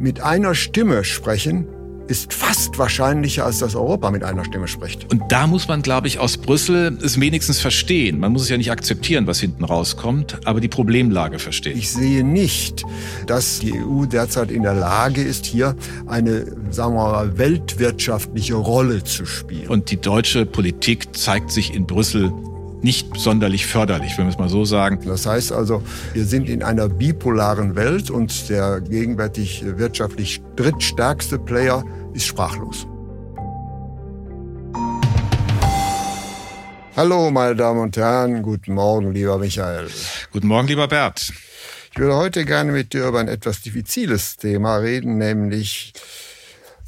mit 0.00 0.22
einer 0.22 0.54
Stimme 0.54 1.04
sprechen, 1.04 1.66
ist 2.08 2.34
fast 2.34 2.76
wahrscheinlicher, 2.76 3.46
als 3.46 3.60
dass 3.60 3.76
Europa 3.76 4.10
mit 4.10 4.24
einer 4.24 4.44
Stimme 4.44 4.66
spricht. 4.66 5.12
Und 5.12 5.30
da 5.30 5.46
muss 5.46 5.68
man, 5.68 5.80
glaube 5.80 6.08
ich, 6.08 6.18
aus 6.18 6.38
Brüssel 6.38 6.98
es 7.00 7.20
wenigstens 7.20 7.60
verstehen. 7.60 8.18
Man 8.18 8.32
muss 8.32 8.42
es 8.42 8.48
ja 8.48 8.56
nicht 8.56 8.72
akzeptieren, 8.72 9.28
was 9.28 9.38
hinten 9.38 9.62
rauskommt, 9.62 10.40
aber 10.44 10.60
die 10.60 10.66
Problemlage 10.66 11.38
verstehen. 11.38 11.78
Ich 11.78 11.92
sehe 11.92 12.24
nicht, 12.24 12.82
dass 13.28 13.60
die 13.60 13.74
EU 13.74 14.06
derzeit 14.06 14.50
in 14.50 14.64
der 14.64 14.74
Lage 14.74 15.22
ist, 15.22 15.46
hier 15.46 15.76
eine, 16.08 16.46
sagen 16.70 16.94
wir 16.94 17.12
mal, 17.12 17.38
weltwirtschaftliche 17.38 18.54
Rolle 18.54 19.04
zu 19.04 19.24
spielen. 19.24 19.68
Und 19.68 19.92
die 19.92 20.00
deutsche 20.00 20.46
Politik 20.46 21.16
zeigt 21.16 21.52
sich 21.52 21.72
in 21.72 21.86
Brüssel 21.86 22.32
nicht 22.82 23.16
sonderlich 23.16 23.66
förderlich, 23.66 24.16
wenn 24.16 24.26
wir 24.26 24.30
es 24.30 24.38
mal 24.38 24.48
so 24.48 24.64
sagen. 24.64 25.00
Das 25.04 25.26
heißt 25.26 25.52
also, 25.52 25.82
wir 26.12 26.24
sind 26.24 26.48
in 26.48 26.62
einer 26.62 26.88
bipolaren 26.88 27.76
Welt 27.76 28.10
und 28.10 28.48
der 28.48 28.80
gegenwärtig 28.80 29.62
wirtschaftlich 29.64 30.40
drittstärkste 30.56 31.38
Player 31.38 31.84
ist 32.14 32.26
sprachlos. 32.26 32.86
Hallo, 36.96 37.30
meine 37.30 37.56
Damen 37.56 37.80
und 37.80 37.96
Herren, 37.96 38.42
guten 38.42 38.74
Morgen, 38.74 39.12
lieber 39.12 39.38
Michael. 39.38 39.88
Guten 40.32 40.48
Morgen, 40.48 40.68
lieber 40.68 40.88
Bert. 40.88 41.32
Ich 41.92 41.98
würde 41.98 42.16
heute 42.16 42.44
gerne 42.44 42.72
mit 42.72 42.92
dir 42.92 43.06
über 43.06 43.20
ein 43.20 43.28
etwas 43.28 43.62
diffiziles 43.62 44.36
Thema 44.36 44.76
reden, 44.76 45.18
nämlich 45.18 45.92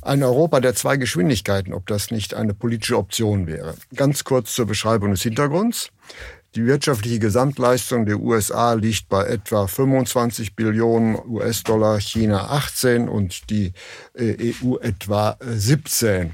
ein 0.02 0.22
Europa 0.22 0.60
der 0.60 0.74
zwei 0.74 0.96
Geschwindigkeiten, 0.96 1.72
ob 1.72 1.86
das 1.86 2.10
nicht 2.10 2.34
eine 2.34 2.54
politische 2.54 2.98
Option 2.98 3.46
wäre. 3.46 3.74
Ganz 3.94 4.24
kurz 4.24 4.54
zur 4.54 4.66
Beschreibung 4.66 5.12
des 5.12 5.22
Hintergrunds. 5.22 5.90
Die 6.54 6.66
wirtschaftliche 6.66 7.18
Gesamtleistung 7.18 8.04
der 8.04 8.20
USA 8.20 8.74
liegt 8.74 9.08
bei 9.08 9.24
etwa 9.24 9.66
25 9.66 10.54
Billionen 10.54 11.16
US-Dollar, 11.26 11.98
China 11.98 12.50
18 12.50 13.08
und 13.08 13.48
die 13.48 13.72
äh, 14.12 14.52
EU 14.62 14.76
etwa 14.76 15.38
17. 15.40 16.26
Äh, 16.26 16.30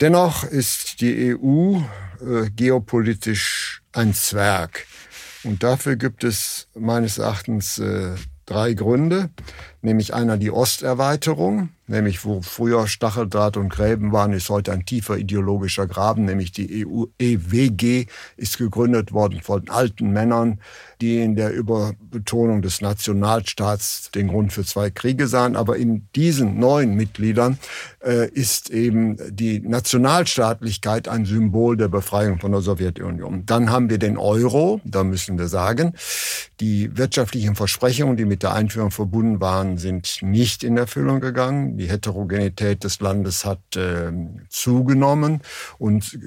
Dennoch 0.00 0.44
ist 0.44 1.02
die 1.02 1.36
EU 1.36 1.76
äh, 1.76 2.48
geopolitisch 2.50 3.82
ein 3.92 4.14
Zwerg. 4.14 4.86
Und 5.44 5.62
dafür 5.62 5.96
gibt 5.96 6.24
es 6.24 6.68
meines 6.74 7.18
Erachtens 7.18 7.82
drei 8.46 8.74
Gründe, 8.74 9.30
nämlich 9.82 10.14
einer 10.14 10.36
die 10.38 10.50
Osterweiterung, 10.50 11.70
nämlich 11.86 12.24
wo 12.24 12.40
früher 12.40 12.86
Stacheldraht 12.86 13.56
und 13.56 13.68
Gräben 13.68 14.12
waren, 14.12 14.32
ist 14.32 14.48
heute 14.48 14.72
ein 14.72 14.84
tiefer 14.84 15.18
ideologischer 15.18 15.86
Graben, 15.86 16.24
nämlich 16.24 16.52
die 16.52 16.86
EU 16.86 17.04
EWG 17.18 18.06
ist 18.36 18.58
gegründet 18.58 19.12
worden 19.12 19.40
von 19.42 19.68
alten 19.68 20.12
Männern, 20.12 20.60
die 21.00 21.20
in 21.20 21.34
der 21.34 21.52
Überbetonung 21.52 22.62
des 22.62 22.80
Nationalstaats 22.80 24.10
den 24.12 24.28
Grund 24.28 24.52
für 24.52 24.64
zwei 24.64 24.90
Kriege 24.90 25.26
sahen. 25.26 25.56
Aber 25.56 25.76
in 25.76 26.06
diesen 26.14 26.60
neuen 26.60 26.94
Mitgliedern 26.94 27.58
äh, 28.04 28.28
ist 28.28 28.70
eben 28.70 29.16
die 29.28 29.60
Nationalstaatlichkeit 29.60 31.08
ein 31.08 31.24
Symbol 31.24 31.76
der 31.76 31.88
Befreiung 31.88 32.38
von 32.38 32.52
der 32.52 32.60
Sowjetunion. 32.60 33.44
Dann 33.46 33.70
haben 33.70 33.90
wir 33.90 33.98
den 33.98 34.16
Euro, 34.16 34.80
da 34.84 35.02
müssen 35.02 35.38
wir 35.38 35.48
sagen, 35.48 35.94
die 36.60 36.96
wirtschaftlichen 36.96 37.56
Versprechungen, 37.56 38.16
die 38.16 38.24
mit 38.24 38.44
der 38.44 38.54
Einführung 38.54 38.92
verbunden 38.92 39.40
waren, 39.40 39.71
sind 39.78 40.18
nicht 40.22 40.64
in 40.64 40.76
Erfüllung 40.76 41.20
gegangen. 41.20 41.76
Die 41.76 41.88
Heterogenität 41.88 42.84
des 42.84 43.00
Landes 43.00 43.44
hat 43.44 43.76
äh, 43.76 44.12
zugenommen 44.48 45.40
und 45.78 46.18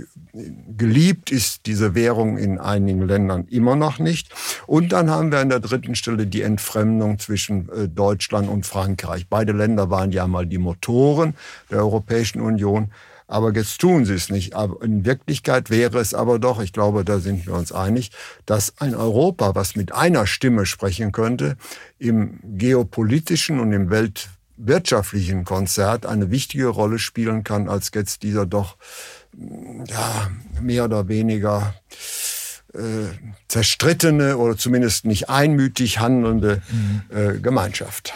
geliebt 0.77 1.31
ist 1.31 1.65
diese 1.65 1.95
Währung 1.95 2.37
in 2.37 2.59
einigen 2.59 3.07
Ländern 3.07 3.47
immer 3.49 3.75
noch 3.75 3.99
nicht. 3.99 4.29
Und 4.67 4.91
dann 4.91 5.09
haben 5.09 5.31
wir 5.31 5.39
an 5.39 5.49
der 5.49 5.59
dritten 5.59 5.95
Stelle 5.95 6.27
die 6.27 6.41
Entfremdung 6.41 7.19
zwischen 7.19 7.69
äh, 7.69 7.87
Deutschland 7.87 8.49
und 8.49 8.65
Frankreich. 8.65 9.27
Beide 9.29 9.53
Länder 9.53 9.89
waren 9.89 10.11
ja 10.11 10.27
mal 10.27 10.45
die 10.45 10.57
Motoren 10.57 11.35
der 11.69 11.79
Europäischen 11.79 12.41
Union. 12.41 12.91
Aber 13.27 13.53
jetzt 13.53 13.79
tun 13.79 14.05
sie 14.05 14.13
es 14.13 14.29
nicht. 14.29 14.55
Aber 14.55 14.83
in 14.83 15.05
Wirklichkeit 15.05 15.69
wäre 15.69 15.99
es 15.99 16.13
aber 16.13 16.39
doch, 16.39 16.61
ich 16.61 16.73
glaube, 16.73 17.03
da 17.03 17.19
sind 17.19 17.45
wir 17.47 17.53
uns 17.53 17.71
einig, 17.71 18.11
dass 18.45 18.73
ein 18.79 18.93
Europa, 18.95 19.55
was 19.55 19.75
mit 19.75 19.93
einer 19.93 20.27
Stimme 20.27 20.65
sprechen 20.65 21.11
könnte, 21.11 21.57
im 21.97 22.39
geopolitischen 22.43 23.59
und 23.59 23.73
im 23.73 23.89
weltwirtschaftlichen 23.89 25.43
Konzert 25.43 26.05
eine 26.05 26.29
wichtige 26.29 26.67
Rolle 26.67 26.99
spielen 26.99 27.43
kann, 27.43 27.67
als 27.67 27.91
jetzt 27.93 28.23
dieser 28.23 28.45
doch 28.45 28.77
ja, 29.87 30.29
mehr 30.61 30.85
oder 30.85 31.07
weniger 31.07 31.73
äh, 32.73 33.07
zerstrittene 33.47 34.37
oder 34.37 34.57
zumindest 34.57 35.05
nicht 35.05 35.29
einmütig 35.29 35.99
handelnde 35.99 36.61
mhm. 36.69 37.01
äh, 37.09 37.39
Gemeinschaft. 37.39 38.13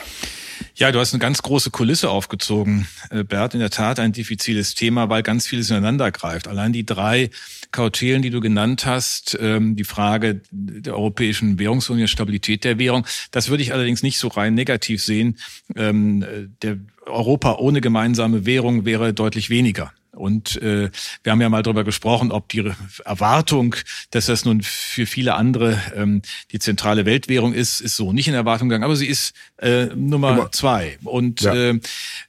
Ja, 0.76 0.92
du 0.92 1.00
hast 1.00 1.14
eine 1.14 1.20
ganz 1.20 1.42
große 1.42 1.72
Kulisse 1.72 2.10
aufgezogen, 2.10 2.88
äh, 3.10 3.24
Bert. 3.24 3.54
In 3.54 3.60
der 3.60 3.70
Tat 3.70 4.00
ein 4.00 4.12
diffiziles 4.12 4.76
Thema, 4.76 5.10
weil 5.10 5.24
ganz 5.24 5.48
vieles 5.48 5.70
ineinander 5.70 6.12
greift. 6.12 6.48
Allein 6.48 6.74
die 6.74 6.86
drei 6.86 7.30
Kautelen, 7.72 8.22
die 8.22 8.30
du 8.30 8.40
genannt 8.40 8.86
hast, 8.86 9.38
ähm, 9.40 9.76
die 9.76 9.84
Frage 9.84 10.42
der 10.52 10.94
Europäischen 10.94 11.60
Währungsunion, 11.60 12.08
Stabilität 12.08 12.64
der 12.64 12.80
Währung, 12.80 13.06
das 13.32 13.50
würde 13.50 13.64
ich 13.64 13.74
allerdings 13.74 14.04
nicht 14.04 14.18
so 14.18 14.28
rein 14.28 14.54
negativ 14.54 15.04
sehen. 15.04 15.38
Ähm, 15.76 16.26
der 16.62 16.78
Europa 17.06 17.56
ohne 17.56 17.82
gemeinsame 17.82 18.46
Währung 18.46 18.86
wäre 18.86 19.14
deutlich 19.14 19.50
weniger. 19.50 19.92
Und 20.12 20.62
äh, 20.62 20.90
wir 21.24 21.32
haben 21.32 21.42
ja 21.42 21.50
mal 21.50 21.62
darüber 21.62 21.84
gesprochen, 21.84 22.32
ob 22.32 22.50
die 22.50 22.72
Erwartung, 23.06 23.76
dass 24.12 24.26
das 24.26 24.44
nun 24.44 24.62
für 24.62 25.06
viele 25.06 25.36
andere 25.36 25.80
ähm, 25.96 26.22
die 26.52 26.60
zentrale 26.60 27.06
Weltwährung 27.06 27.54
ist, 27.54 27.80
ist 27.80 27.96
so 27.96 28.12
nicht 28.12 28.28
in 28.28 28.34
Erwartung 28.34 28.70
gegangen. 28.70 28.84
Aber 28.84 28.96
sie 28.96 29.06
ist 29.06 29.34
äh, 29.58 29.86
Nummer 29.96 30.32
Immer. 30.32 30.52
zwei. 30.52 30.98
Und 31.04 31.42
ja. 31.42 31.54
äh, 31.54 31.80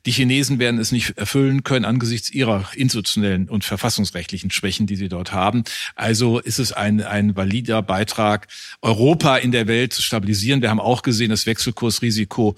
die 0.05 0.11
Chinesen 0.13 0.59
werden 0.59 0.79
es 0.79 0.93
nicht 0.93 1.17
erfüllen 1.17 1.65
können 1.65 1.85
angesichts 1.85 2.31
ihrer 2.31 2.69
institutionellen 2.75 3.49
und 3.49 3.65
verfassungsrechtlichen 3.65 4.51
Schwächen, 4.51 4.87
die 4.87 4.97
sie 4.97 5.09
dort 5.09 5.33
haben. 5.33 5.65
Also 5.95 6.39
ist 6.39 6.59
es 6.59 6.73
ein, 6.73 7.03
ein 7.03 7.35
valider 7.35 7.83
Beitrag, 7.83 8.47
Europa 8.83 9.39
in 9.39 9.53
der 9.53 9.67
Welt 9.67 9.95
zu 9.95 10.03
stabilisieren. 10.03 10.61
Wir 10.61 10.71
haben 10.71 10.81
auch 10.81 11.03
gesehen, 11.03 11.31
das 11.31 11.47
Wechselkursrisiko 11.47 12.57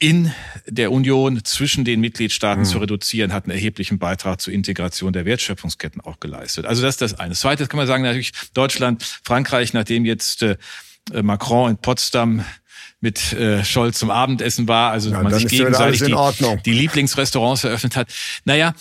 in 0.00 0.32
der 0.66 0.92
Union 0.92 1.44
zwischen 1.44 1.84
den 1.84 2.00
Mitgliedstaaten 2.00 2.62
mhm. 2.62 2.66
zu 2.66 2.78
reduzieren, 2.78 3.32
hat 3.32 3.44
einen 3.44 3.52
erheblichen 3.52 3.98
Beitrag 3.98 4.40
zur 4.40 4.52
Integration 4.52 5.12
der 5.12 5.26
Wertschöpfungsketten 5.26 6.00
auch 6.00 6.18
geleistet. 6.18 6.64
Also 6.64 6.82
das 6.82 6.94
ist 6.94 7.02
das 7.02 7.20
eine. 7.20 7.34
Zweites 7.34 7.68
kann 7.68 7.76
man 7.76 7.86
sagen, 7.86 8.02
natürlich 8.02 8.32
Deutschland, 8.54 9.04
Frankreich, 9.22 9.74
nachdem 9.74 10.06
jetzt 10.06 10.42
äh, 10.42 10.56
Macron 11.12 11.70
in 11.70 11.76
Potsdam 11.76 12.44
mit 13.02 13.32
äh, 13.32 13.64
Scholz 13.64 13.98
zum 13.98 14.10
Abendessen 14.10 14.68
war, 14.68 14.90
also 14.90 15.10
ja, 15.10 15.22
man 15.22 15.34
sich 15.34 15.48
gegenseitig 15.48 16.02
die, 16.02 16.56
die 16.64 16.72
Lieblingsrestaurants 16.72 17.64
eröffnet 17.64 17.96
hat. 17.96 18.08
Naja, 18.44 18.74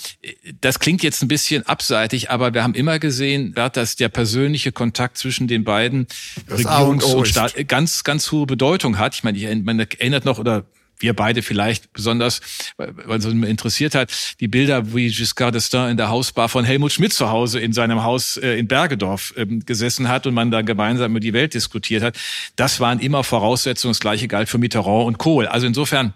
das 0.59 0.79
klingt 0.79 1.03
jetzt 1.03 1.21
ein 1.21 1.29
bisschen 1.29 1.65
abseitig, 1.65 2.29
aber 2.29 2.53
wir 2.53 2.63
haben 2.63 2.75
immer 2.75 2.99
gesehen, 2.99 3.53
dass 3.53 3.95
der 3.95 4.09
persönliche 4.09 4.71
Kontakt 4.71 5.17
zwischen 5.17 5.47
den 5.47 5.63
beiden 5.63 6.07
das 6.47 6.61
Regierungs- 6.61 7.03
und, 7.03 7.15
und 7.15 7.27
Staat 7.27 7.55
ganz, 7.67 8.03
ganz 8.03 8.31
hohe 8.31 8.45
Bedeutung 8.45 8.97
hat. 8.97 9.15
Ich 9.15 9.23
meine, 9.23 9.37
ich, 9.37 9.63
man 9.63 9.79
erinnert 9.79 10.25
noch 10.25 10.37
oder 10.37 10.65
wir 10.99 11.13
beide 11.13 11.41
vielleicht 11.41 11.91
besonders, 11.93 12.41
weil 12.77 13.17
es 13.17 13.25
uns 13.25 13.45
interessiert 13.45 13.95
hat, 13.95 14.11
die 14.39 14.47
Bilder, 14.47 14.93
wie 14.93 15.09
Giscard 15.09 15.55
d'Estaing 15.55 15.91
in 15.91 15.97
der 15.97 16.09
Hausbar 16.09 16.49
von 16.49 16.65
Helmut 16.65 16.91
Schmidt 16.91 17.13
zu 17.13 17.29
Hause 17.29 17.59
in 17.59 17.73
seinem 17.73 18.03
Haus 18.03 18.37
äh, 18.37 18.57
in 18.59 18.67
Bergedorf 18.67 19.33
ähm, 19.37 19.65
gesessen 19.65 20.09
hat 20.09 20.27
und 20.27 20.33
man 20.33 20.51
da 20.51 20.61
gemeinsam 20.61 21.11
über 21.11 21.19
die 21.19 21.33
Welt 21.33 21.53
diskutiert 21.53 22.03
hat. 22.03 22.17
Das 22.55 22.79
waren 22.79 22.99
immer 22.99 23.23
Voraussetzungen. 23.23 23.91
Das 23.91 23.99
Gleiche 23.99 24.27
galt 24.27 24.49
für 24.49 24.57
Mitterrand 24.57 25.05
und 25.05 25.17
Kohl. 25.17 25.47
Also 25.47 25.67
insofern, 25.67 26.13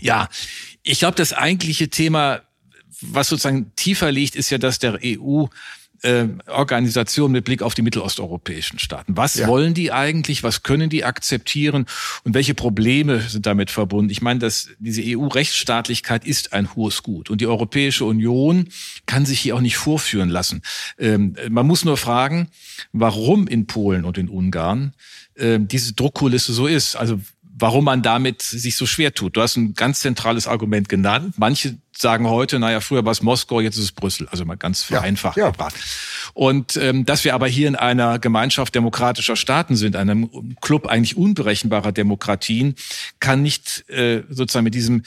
ja, 0.00 0.28
ich 0.82 1.00
glaube, 1.00 1.16
das 1.16 1.32
eigentliche 1.32 1.88
Thema, 1.88 2.42
was 3.00 3.28
sozusagen 3.28 3.72
tiefer 3.76 4.12
liegt, 4.12 4.36
ist 4.36 4.50
ja, 4.50 4.58
dass 4.58 4.78
der 4.78 4.98
EU 5.04 5.46
äh, 6.02 6.26
Organisation 6.46 7.32
mit 7.32 7.44
Blick 7.44 7.62
auf 7.62 7.74
die 7.74 7.82
mittelosteuropäischen 7.82 8.78
Staaten. 8.78 9.16
Was 9.16 9.36
ja. 9.36 9.46
wollen 9.46 9.74
die 9.74 9.92
eigentlich? 9.92 10.42
Was 10.42 10.62
können 10.62 10.90
die 10.90 11.04
akzeptieren? 11.04 11.86
Und 12.24 12.34
welche 12.34 12.54
Probleme 12.54 13.20
sind 13.20 13.46
damit 13.46 13.70
verbunden? 13.70 14.10
Ich 14.10 14.22
meine, 14.22 14.40
dass 14.40 14.70
diese 14.78 15.02
EU-Rechtsstaatlichkeit 15.04 16.24
ist 16.24 16.52
ein 16.52 16.74
hohes 16.74 17.02
Gut. 17.02 17.30
Und 17.30 17.40
die 17.40 17.46
Europäische 17.46 18.04
Union 18.04 18.68
kann 19.06 19.26
sich 19.26 19.40
hier 19.40 19.56
auch 19.56 19.60
nicht 19.60 19.76
vorführen 19.76 20.28
lassen. 20.28 20.62
Ähm, 20.98 21.36
man 21.48 21.66
muss 21.66 21.84
nur 21.84 21.96
fragen, 21.96 22.48
warum 22.92 23.46
in 23.46 23.66
Polen 23.66 24.04
und 24.04 24.18
in 24.18 24.28
Ungarn 24.28 24.94
äh, 25.34 25.58
diese 25.60 25.94
Druckkulisse 25.94 26.52
so 26.52 26.66
ist. 26.66 26.96
Also 26.96 27.20
warum 27.56 27.84
man 27.84 28.02
damit 28.02 28.42
sich 28.42 28.76
so 28.76 28.86
schwer 28.86 29.14
tut. 29.14 29.36
Du 29.36 29.42
hast 29.42 29.56
ein 29.56 29.74
ganz 29.74 30.00
zentrales 30.00 30.46
Argument 30.46 30.88
genannt. 30.88 31.34
Manche 31.38 31.78
sagen 31.96 32.28
heute, 32.28 32.58
naja, 32.58 32.80
früher 32.80 33.04
war 33.04 33.12
es 33.12 33.22
Moskau, 33.22 33.60
jetzt 33.60 33.76
ist 33.76 33.84
es 33.84 33.92
Brüssel. 33.92 34.28
Also 34.28 34.44
mal 34.44 34.56
ganz 34.56 34.82
vereinfacht. 34.82 35.36
Ja, 35.36 35.50
ja. 35.50 35.68
Und 36.34 36.76
ähm, 36.76 37.04
dass 37.04 37.24
wir 37.24 37.34
aber 37.34 37.46
hier 37.46 37.68
in 37.68 37.76
einer 37.76 38.18
Gemeinschaft 38.18 38.74
demokratischer 38.74 39.36
Staaten 39.36 39.76
sind, 39.76 39.96
einem 39.96 40.56
Club 40.60 40.86
eigentlich 40.86 41.16
unberechenbarer 41.16 41.92
Demokratien, 41.92 42.74
kann 43.20 43.42
nicht 43.42 43.88
äh, 43.90 44.22
sozusagen 44.28 44.64
mit 44.64 44.74
diesem 44.74 45.02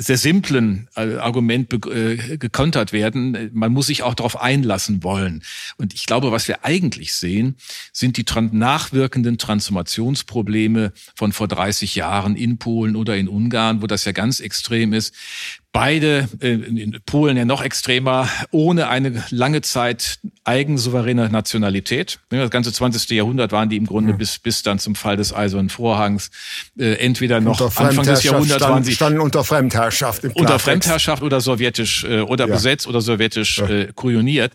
sehr 0.00 0.16
simplen 0.16 0.88
äh, 0.96 1.16
Argument 1.16 1.72
äh, 1.86 2.38
gekontert 2.38 2.92
werden. 2.92 3.50
Man 3.52 3.72
muss 3.72 3.88
sich 3.88 4.02
auch 4.02 4.14
darauf 4.14 4.40
einlassen 4.40 5.04
wollen. 5.04 5.42
Und 5.76 5.92
ich 5.94 6.06
glaube, 6.06 6.32
was 6.32 6.48
wir 6.48 6.64
eigentlich 6.64 7.12
sehen, 7.12 7.56
sind 7.92 8.16
die 8.16 8.24
nachwirkenden 8.52 9.36
Transformationsprobleme 9.36 10.92
von 11.14 11.32
vor 11.32 11.48
30 11.48 11.94
Jahren 11.94 12.34
in 12.34 12.58
Polen 12.58 12.96
oder 12.96 13.16
in 13.16 13.28
Ungarn, 13.28 13.82
wo 13.82 13.86
das 13.86 14.04
ja 14.04 14.12
ganz 14.12 14.40
extrem 14.40 14.92
ist 14.92 15.14
beide 15.72 16.28
äh, 16.40 16.48
in 16.48 16.98
Polen 17.06 17.36
ja 17.36 17.44
noch 17.44 17.62
extremer, 17.62 18.28
ohne 18.50 18.88
eine 18.88 19.22
lange 19.30 19.60
Zeit 19.60 20.18
eigensouveräne 20.44 21.28
Nationalität. 21.28 22.18
Das 22.30 22.50
ganze 22.50 22.72
20. 22.72 23.10
Jahrhundert 23.10 23.52
waren 23.52 23.68
die 23.68 23.76
im 23.76 23.86
Grunde 23.86 24.14
mhm. 24.14 24.18
bis, 24.18 24.38
bis 24.38 24.62
dann 24.62 24.78
zum 24.78 24.96
Fall 24.96 25.16
des 25.16 25.32
Eisernen 25.32 25.68
Vorhangs 25.68 26.30
äh, 26.78 26.94
entweder 26.94 27.40
noch 27.40 27.60
Anfang 27.60 28.04
des 28.04 28.24
Jahrhunderts 28.24 28.56
stand, 28.56 28.72
waren 28.72 28.84
sie 28.84 28.94
standen 28.94 29.20
unter 29.20 29.44
Fremdherrschaft. 29.44 30.24
Im 30.24 30.32
unter 30.32 30.58
Fremdherrschaft 30.58 31.22
oder 31.22 31.40
sowjetisch 31.40 32.04
äh, 32.04 32.20
oder 32.20 32.48
ja. 32.48 32.54
besetzt 32.54 32.88
oder 32.88 33.00
sowjetisch 33.00 33.58
ja. 33.58 33.68
äh, 33.68 33.92
kujoniert. 33.94 34.52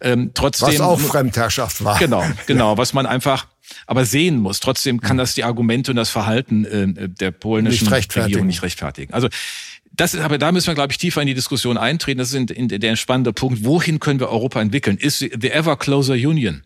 Ähm, 0.00 0.30
trotzdem, 0.32 0.68
was 0.68 0.80
auch 0.80 1.00
Fremdherrschaft 1.00 1.84
war. 1.84 1.98
Genau, 1.98 2.24
genau, 2.46 2.72
ja. 2.72 2.78
was 2.78 2.94
man 2.94 3.06
einfach 3.06 3.46
aber 3.86 4.04
sehen 4.04 4.38
muss. 4.38 4.60
Trotzdem 4.60 5.00
kann 5.00 5.16
mhm. 5.16 5.18
das 5.18 5.34
die 5.34 5.44
Argumente 5.44 5.92
und 5.92 5.96
das 5.96 6.10
Verhalten 6.10 6.64
äh, 6.64 7.08
der 7.08 7.30
polnischen 7.30 7.90
nicht 7.90 8.16
Regierung 8.16 8.46
nicht 8.46 8.62
rechtfertigen. 8.62 9.12
Also 9.14 9.28
das 9.96 10.14
ist, 10.14 10.20
aber 10.20 10.38
da 10.38 10.50
müssen 10.52 10.66
wir, 10.66 10.74
glaube 10.74 10.92
ich, 10.92 10.98
tiefer 10.98 11.20
in 11.20 11.26
die 11.26 11.34
Diskussion 11.34 11.76
eintreten. 11.76 12.18
Das 12.18 12.32
ist 12.32 12.50
in, 12.50 12.68
in 12.68 12.80
der 12.80 12.96
spannende 12.96 13.32
Punkt. 13.32 13.64
Wohin 13.64 14.00
können 14.00 14.20
wir 14.20 14.28
Europa 14.28 14.60
entwickeln? 14.60 14.98
Ist 14.98 15.18
the 15.18 15.50
ever 15.50 15.76
closer 15.76 16.14
union? 16.14 16.62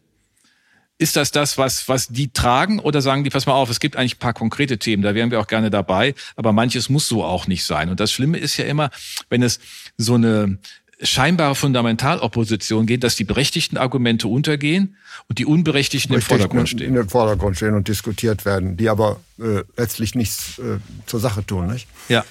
Ist 1.01 1.15
das 1.15 1.31
das, 1.31 1.59
was, 1.59 1.89
was 1.89 2.09
die 2.09 2.33
tragen? 2.33 2.81
Oder 2.81 3.03
sagen 3.03 3.23
die, 3.23 3.31
pass 3.31 3.47
mal 3.47 3.53
auf, 3.53 3.71
es 3.71 3.81
gibt 3.81 3.97
eigentlich 3.97 4.17
ein 4.17 4.19
paar 4.19 4.33
konkrete 4.33 4.79
Themen, 4.79 5.03
da 5.03 5.15
wären 5.15 5.31
wir 5.31 5.41
auch 5.41 5.47
gerne 5.47 5.71
dabei, 5.71 6.15
aber 6.35 6.53
manches 6.53 6.89
muss 6.89 7.07
so 7.07 7.23
auch 7.23 7.47
nicht 7.47 7.65
sein. 7.65 7.89
Und 7.89 8.01
das 8.01 8.11
Schlimme 8.11 8.39
ist 8.39 8.57
ja 8.57 8.65
immer, 8.65 8.91
wenn 9.29 9.43
es 9.43 9.61
so 9.97 10.15
eine 10.15 10.59
scheinbare 11.01 11.55
Fundamentalopposition 11.55 12.87
geht, 12.87 13.05
dass 13.05 13.15
die 13.15 13.23
berechtigten 13.23 13.77
Argumente 13.77 14.27
untergehen 14.27 14.97
und 15.29 15.39
die 15.39 15.47
unberechtigten 15.47 16.15
im 16.15 16.21
Vordergrund 16.21 16.69
stehen. 16.69 16.89
In 16.89 16.95
den 16.95 17.09
Vordergrund 17.09 17.57
stehen 17.57 17.75
und 17.75 17.87
diskutiert 17.87 18.45
werden, 18.45 18.77
die 18.77 18.89
aber 18.89 19.21
äh, 19.39 19.63
letztlich 19.77 20.17
nichts 20.17 20.59
äh, 20.59 20.79
zur 21.07 21.21
Sache 21.21 21.47
tun, 21.47 21.69
nicht? 21.69 21.87
Ja. 22.09 22.25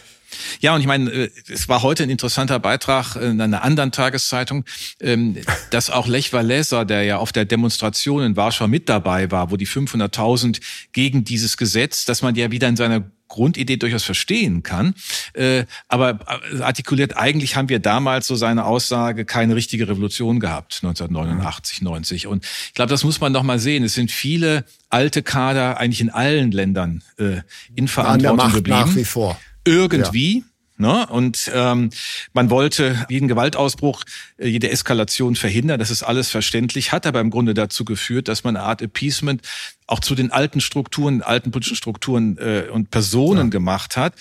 Ja, 0.60 0.76
und 0.76 0.82
ich 0.82 0.88
meine, 0.88 1.10
äh, 1.10 1.30
es 1.48 1.70
war 1.70 1.82
heute 1.82 2.04
ein 2.04 2.10
interessanter 2.10 2.60
Beitrag 2.60 3.16
in 3.16 3.40
einer 3.40 3.64
anderen 3.64 3.92
Tageszeitung, 3.92 4.66
ähm, 5.00 5.38
dass 5.72 5.90
auch 5.90 6.08
Lech 6.08 6.34
Walesa, 6.34 6.86
der 6.86 7.04
ja 7.04 7.18
auf 7.18 7.32
der 7.32 7.46
Demonstration 7.46 8.24
in 8.24 8.36
Warschau 8.36 8.68
mit 8.68 8.90
dabei 8.90 9.32
war, 9.32 9.52
wo 9.52 9.58
die 9.58 9.68
500.000 9.68 10.62
gegen 10.92 11.24
dieses 11.24 11.58
Gesetz, 11.58 12.06
dass 12.06 12.22
man 12.22 12.36
ja 12.36 12.52
wieder 12.52 12.68
in 12.68 12.76
seiner 12.76 13.04
Grundidee 13.28 13.78
durchaus 13.78 14.04
verstehen 14.04 14.64
kann, 14.64 14.96
äh, 15.34 15.66
aber 15.88 16.20
äh, 16.52 16.62
artikuliert, 16.62 17.18
eigentlich 17.18 17.56
haben 17.56 17.70
wir 17.70 17.80
damals 17.80 18.28
so 18.28 18.36
seine 18.36 18.66
Aussage 18.66 19.26
keine 19.26 19.56
richtige 19.56 19.88
Revolution 19.88 20.40
gehabt, 20.40 20.80
1989, 20.82 21.82
90. 21.82 22.28
Und 22.28 22.46
ich 22.46 22.74
glaube, 22.74 22.90
das 22.90 23.04
muss 23.04 23.20
man 23.20 23.32
noch 23.32 23.44
mal 23.44 23.60
sehen. 23.60 23.84
Es 23.84 23.94
sind 23.94 24.12
viele 24.12 24.64
alte 24.90 25.24
Kader 25.24 25.78
eigentlich 25.78 26.02
in 26.02 26.10
allen 26.10 26.52
Ländern 26.52 27.04
äh, 27.18 27.42
in 27.76 27.88
Verantwortung 27.88 28.54
geblieben. 28.54 28.80
Nach 28.80 28.96
wie 28.96 29.06
vor 29.06 29.38
irgendwie. 29.68 30.40
Ja. 30.40 30.44
Ne? 30.80 31.08
Und 31.08 31.52
ähm, 31.54 31.90
man 32.34 32.50
wollte 32.52 33.06
jeden 33.10 33.28
Gewaltausbruch, 33.28 34.04
äh, 34.38 34.48
jede 34.48 34.70
Eskalation 34.70 35.36
verhindern. 35.36 35.80
Das 35.80 35.90
ist 35.90 36.04
alles 36.04 36.30
verständlich, 36.30 36.92
hat 36.92 37.08
aber 37.08 37.20
im 37.20 37.32
Grunde 37.32 37.56
dazu 37.56 37.84
geführt, 37.84 38.28
dass 38.28 38.44
man 38.44 38.56
eine 38.56 38.66
Art 38.66 38.84
Appeasement 38.84 39.42
auch 39.88 40.02
zu 40.02 40.16
den 40.16 40.32
alten 40.32 40.62
Strukturen, 40.62 41.22
alten 41.22 41.52
politischen 41.52 41.78
Strukturen 41.78 42.38
äh, 42.38 42.66
und 42.72 42.92
Personen 42.92 43.46
ja. 43.46 43.50
gemacht 43.50 43.96
hat 43.98 44.14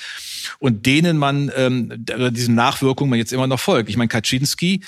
und 0.58 0.86
denen 0.86 1.18
man 1.18 1.50
ähm, 1.56 1.92
diesen 1.96 2.54
Nachwirkungen 2.54 3.10
man 3.10 3.18
jetzt 3.18 3.32
immer 3.32 3.48
noch 3.48 3.60
folgt. 3.60 3.90
Ich 3.90 3.96
meine, 3.96 4.08
Kaczynski 4.08 4.82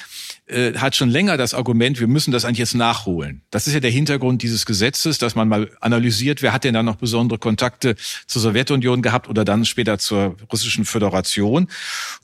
äh, 0.46 0.74
hat 0.74 0.94
schon 0.94 1.10
länger 1.10 1.36
das 1.36 1.52
Argument, 1.52 1.98
wir 1.98 2.06
müssen 2.06 2.30
das 2.30 2.44
eigentlich 2.44 2.58
jetzt 2.58 2.74
nachholen. 2.74 3.42
Das 3.50 3.66
ist 3.66 3.74
ja 3.74 3.80
der 3.80 3.90
Hintergrund 3.90 4.42
dieses 4.42 4.66
Gesetzes, 4.66 5.18
dass 5.18 5.34
man 5.34 5.48
mal 5.48 5.70
analysiert, 5.80 6.42
wer 6.42 6.52
hat 6.52 6.62
denn 6.62 6.74
da 6.74 6.82
noch 6.84 6.96
besondere 6.96 7.38
Kontakte 7.38 7.96
zur 8.26 8.40
Sowjetunion 8.40 9.02
gehabt 9.02 9.28
oder 9.28 9.44
dann 9.44 9.64
später 9.64 9.98
zur 9.98 10.36
russischen 10.50 10.84
Föderation. 10.84 11.68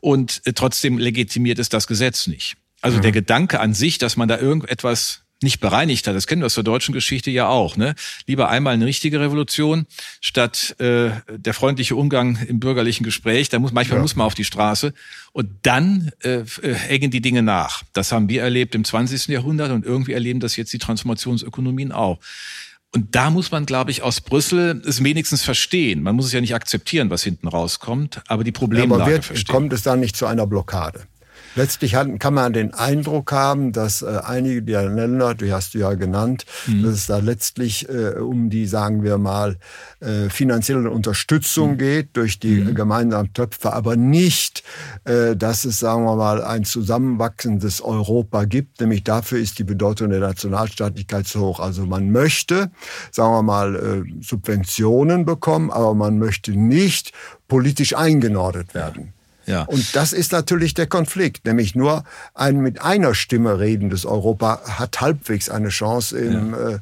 Und 0.00 0.43
äh, 0.45 0.53
trotzdem 0.53 0.99
legitimiert 0.99 1.59
es 1.59 1.69
das 1.69 1.89
Gesetz 1.89 2.29
nicht. 2.29 2.57
Also 2.81 2.99
mhm. 2.99 3.03
der 3.03 3.12
Gedanke 3.12 3.61
an 3.61 3.75
sich, 3.75 3.99
dass 3.99 4.17
man 4.17 4.29
da 4.29 4.39
irgendetwas 4.39 5.24
nicht 5.44 5.61
bereinigt 5.61 6.06
hat. 6.06 6.17
Das 6.17 6.26
kennen 6.26 6.43
wir 6.43 6.46
aus 6.46 6.55
der 6.55 6.64
deutschen 6.64 6.93
Geschichte 6.93 7.31
ja 7.31 7.49
auch. 7.49 7.76
Ne? 7.76 7.94
Lieber 8.26 8.49
einmal 8.49 8.75
eine 8.75 8.87
richtige 8.87 9.20
Revolution 9.20 9.87
statt 10.20 10.75
äh, 10.81 11.11
der 11.29 11.55
freundliche 11.55 11.94
Umgang 11.94 12.37
im 12.49 12.58
bürgerlichen 12.58 13.05
Gespräch. 13.05 13.49
Da 13.49 13.58
muss 13.58 13.73
manchmal 13.73 13.99
ja. 13.99 14.02
muss 14.02 14.17
man 14.17 14.26
auf 14.26 14.35
die 14.35 14.44
Straße 14.44 14.93
und 15.32 15.49
dann 15.62 16.11
äh, 16.23 16.41
äh 16.62 16.75
hängen 16.75 17.11
die 17.11 17.20
Dinge 17.20 17.43
nach. 17.43 17.82
Das 17.93 18.11
haben 18.11 18.29
wir 18.29 18.43
erlebt 18.43 18.75
im 18.75 18.85
20. 18.85 19.29
Jahrhundert 19.29 19.70
und 19.70 19.85
irgendwie 19.85 20.12
erleben 20.12 20.41
das 20.41 20.56
jetzt 20.56 20.73
die 20.73 20.79
Transformationsökonomien 20.79 21.93
auch. 21.93 22.19
Und 22.94 23.17
da 23.17 23.31
muss 23.31 23.50
man, 23.50 23.67
glaube 23.67 23.90
ich, 23.90 24.02
aus 24.02 24.20
Brüssel 24.20 24.81
es 24.87 25.02
wenigstens 25.02 25.43
verstehen. 25.43 26.02
Man 26.02 26.14
muss 26.14 26.26
es 26.26 26.32
ja 26.32 26.40
nicht 26.40 26.55
akzeptieren, 26.55 27.11
was 27.11 27.25
hinten 27.25 27.49
rauskommt, 27.49 28.23
aber 28.29 28.44
die 28.44 28.52
Problemlage 28.52 28.90
ja, 28.90 29.02
aber 29.02 29.12
wird, 29.12 29.25
verstehen. 29.25 29.52
Kommt 29.52 29.73
es 29.73 29.82
dann 29.82 29.99
nicht 29.99 30.14
zu 30.14 30.26
einer 30.26 30.47
Blockade? 30.47 31.00
Letztlich 31.56 31.93
kann 31.93 32.35
man 32.35 32.53
den 32.53 32.75
Eindruck 32.75 33.33
haben, 33.33 33.73
dass 33.73 34.03
äh, 34.03 34.21
einige 34.25 34.62
der 34.62 34.89
Länder, 34.89 35.35
die 35.35 35.53
hast 35.53 35.75
du 35.75 35.79
ja 35.79 35.95
genannt, 35.95 36.45
mhm. 36.67 36.83
dass 36.83 36.95
es 36.95 37.06
da 37.06 37.19
letztlich 37.19 37.89
äh, 37.89 38.19
um 38.19 38.51
die, 38.51 38.67
sagen 38.67 39.03
wir 39.03 39.19
mal, 39.19 39.56
äh, 40.01 40.29
finanzielle 40.29 40.91
Unterstützung 40.91 41.73
mhm. 41.73 41.79
geht 41.79 42.17
durch 42.17 42.39
die 42.41 42.56
mhm. 42.56 42.75
gemeinsamen 42.75 43.33
Töpfe, 43.33 43.73
aber 43.73 43.97
nicht, 43.97 44.65
äh, 45.05 45.37
dass 45.37 45.65
es, 45.65 45.79
sagen 45.79 46.05
wir 46.05 46.17
mal, 46.17 46.43
ein 46.43 46.65
zusammenwachsendes 46.65 47.81
Europa 47.81 48.45
gibt. 48.45 48.81
Nämlich 48.81 49.05
dafür 49.05 49.39
ist 49.39 49.59
die 49.59 49.65
Bedeutung 49.65 50.11
der 50.11 50.21
Nationalstaatlichkeit 50.21 51.27
zu 51.27 51.41
hoch. 51.41 51.61
Also 51.61 51.87
man 51.87 52.11
möchte, 52.11 52.71
sagen 53.11 53.33
wir 53.33 53.43
mal, 53.43 53.77
äh, 53.77 54.23
Subventionen 54.23 55.25
bekommen, 55.25 55.71
aber 55.71 55.95
man 55.95 56.19
möchte 56.19 56.53
nicht 56.53 57.12
politisch 57.49 57.97
eingenordet 57.97 58.75
werden. 58.75 59.13
Ja. 59.46 59.62
Und 59.62 59.94
das 59.94 60.12
ist 60.12 60.32
natürlich 60.32 60.75
der 60.75 60.87
Konflikt, 60.87 61.45
nämlich 61.47 61.75
nur 61.75 62.04
ein 62.35 62.61
mit 62.61 62.83
einer 62.83 63.14
Stimme 63.14 63.59
redendes 63.59 64.07
Europa 64.07 64.61
hat 64.78 65.00
halbwegs 65.00 65.49
eine 65.49 65.69
Chance 65.69 66.19
im 66.19 66.52
ja. 66.52 66.71
äh, 66.71 66.78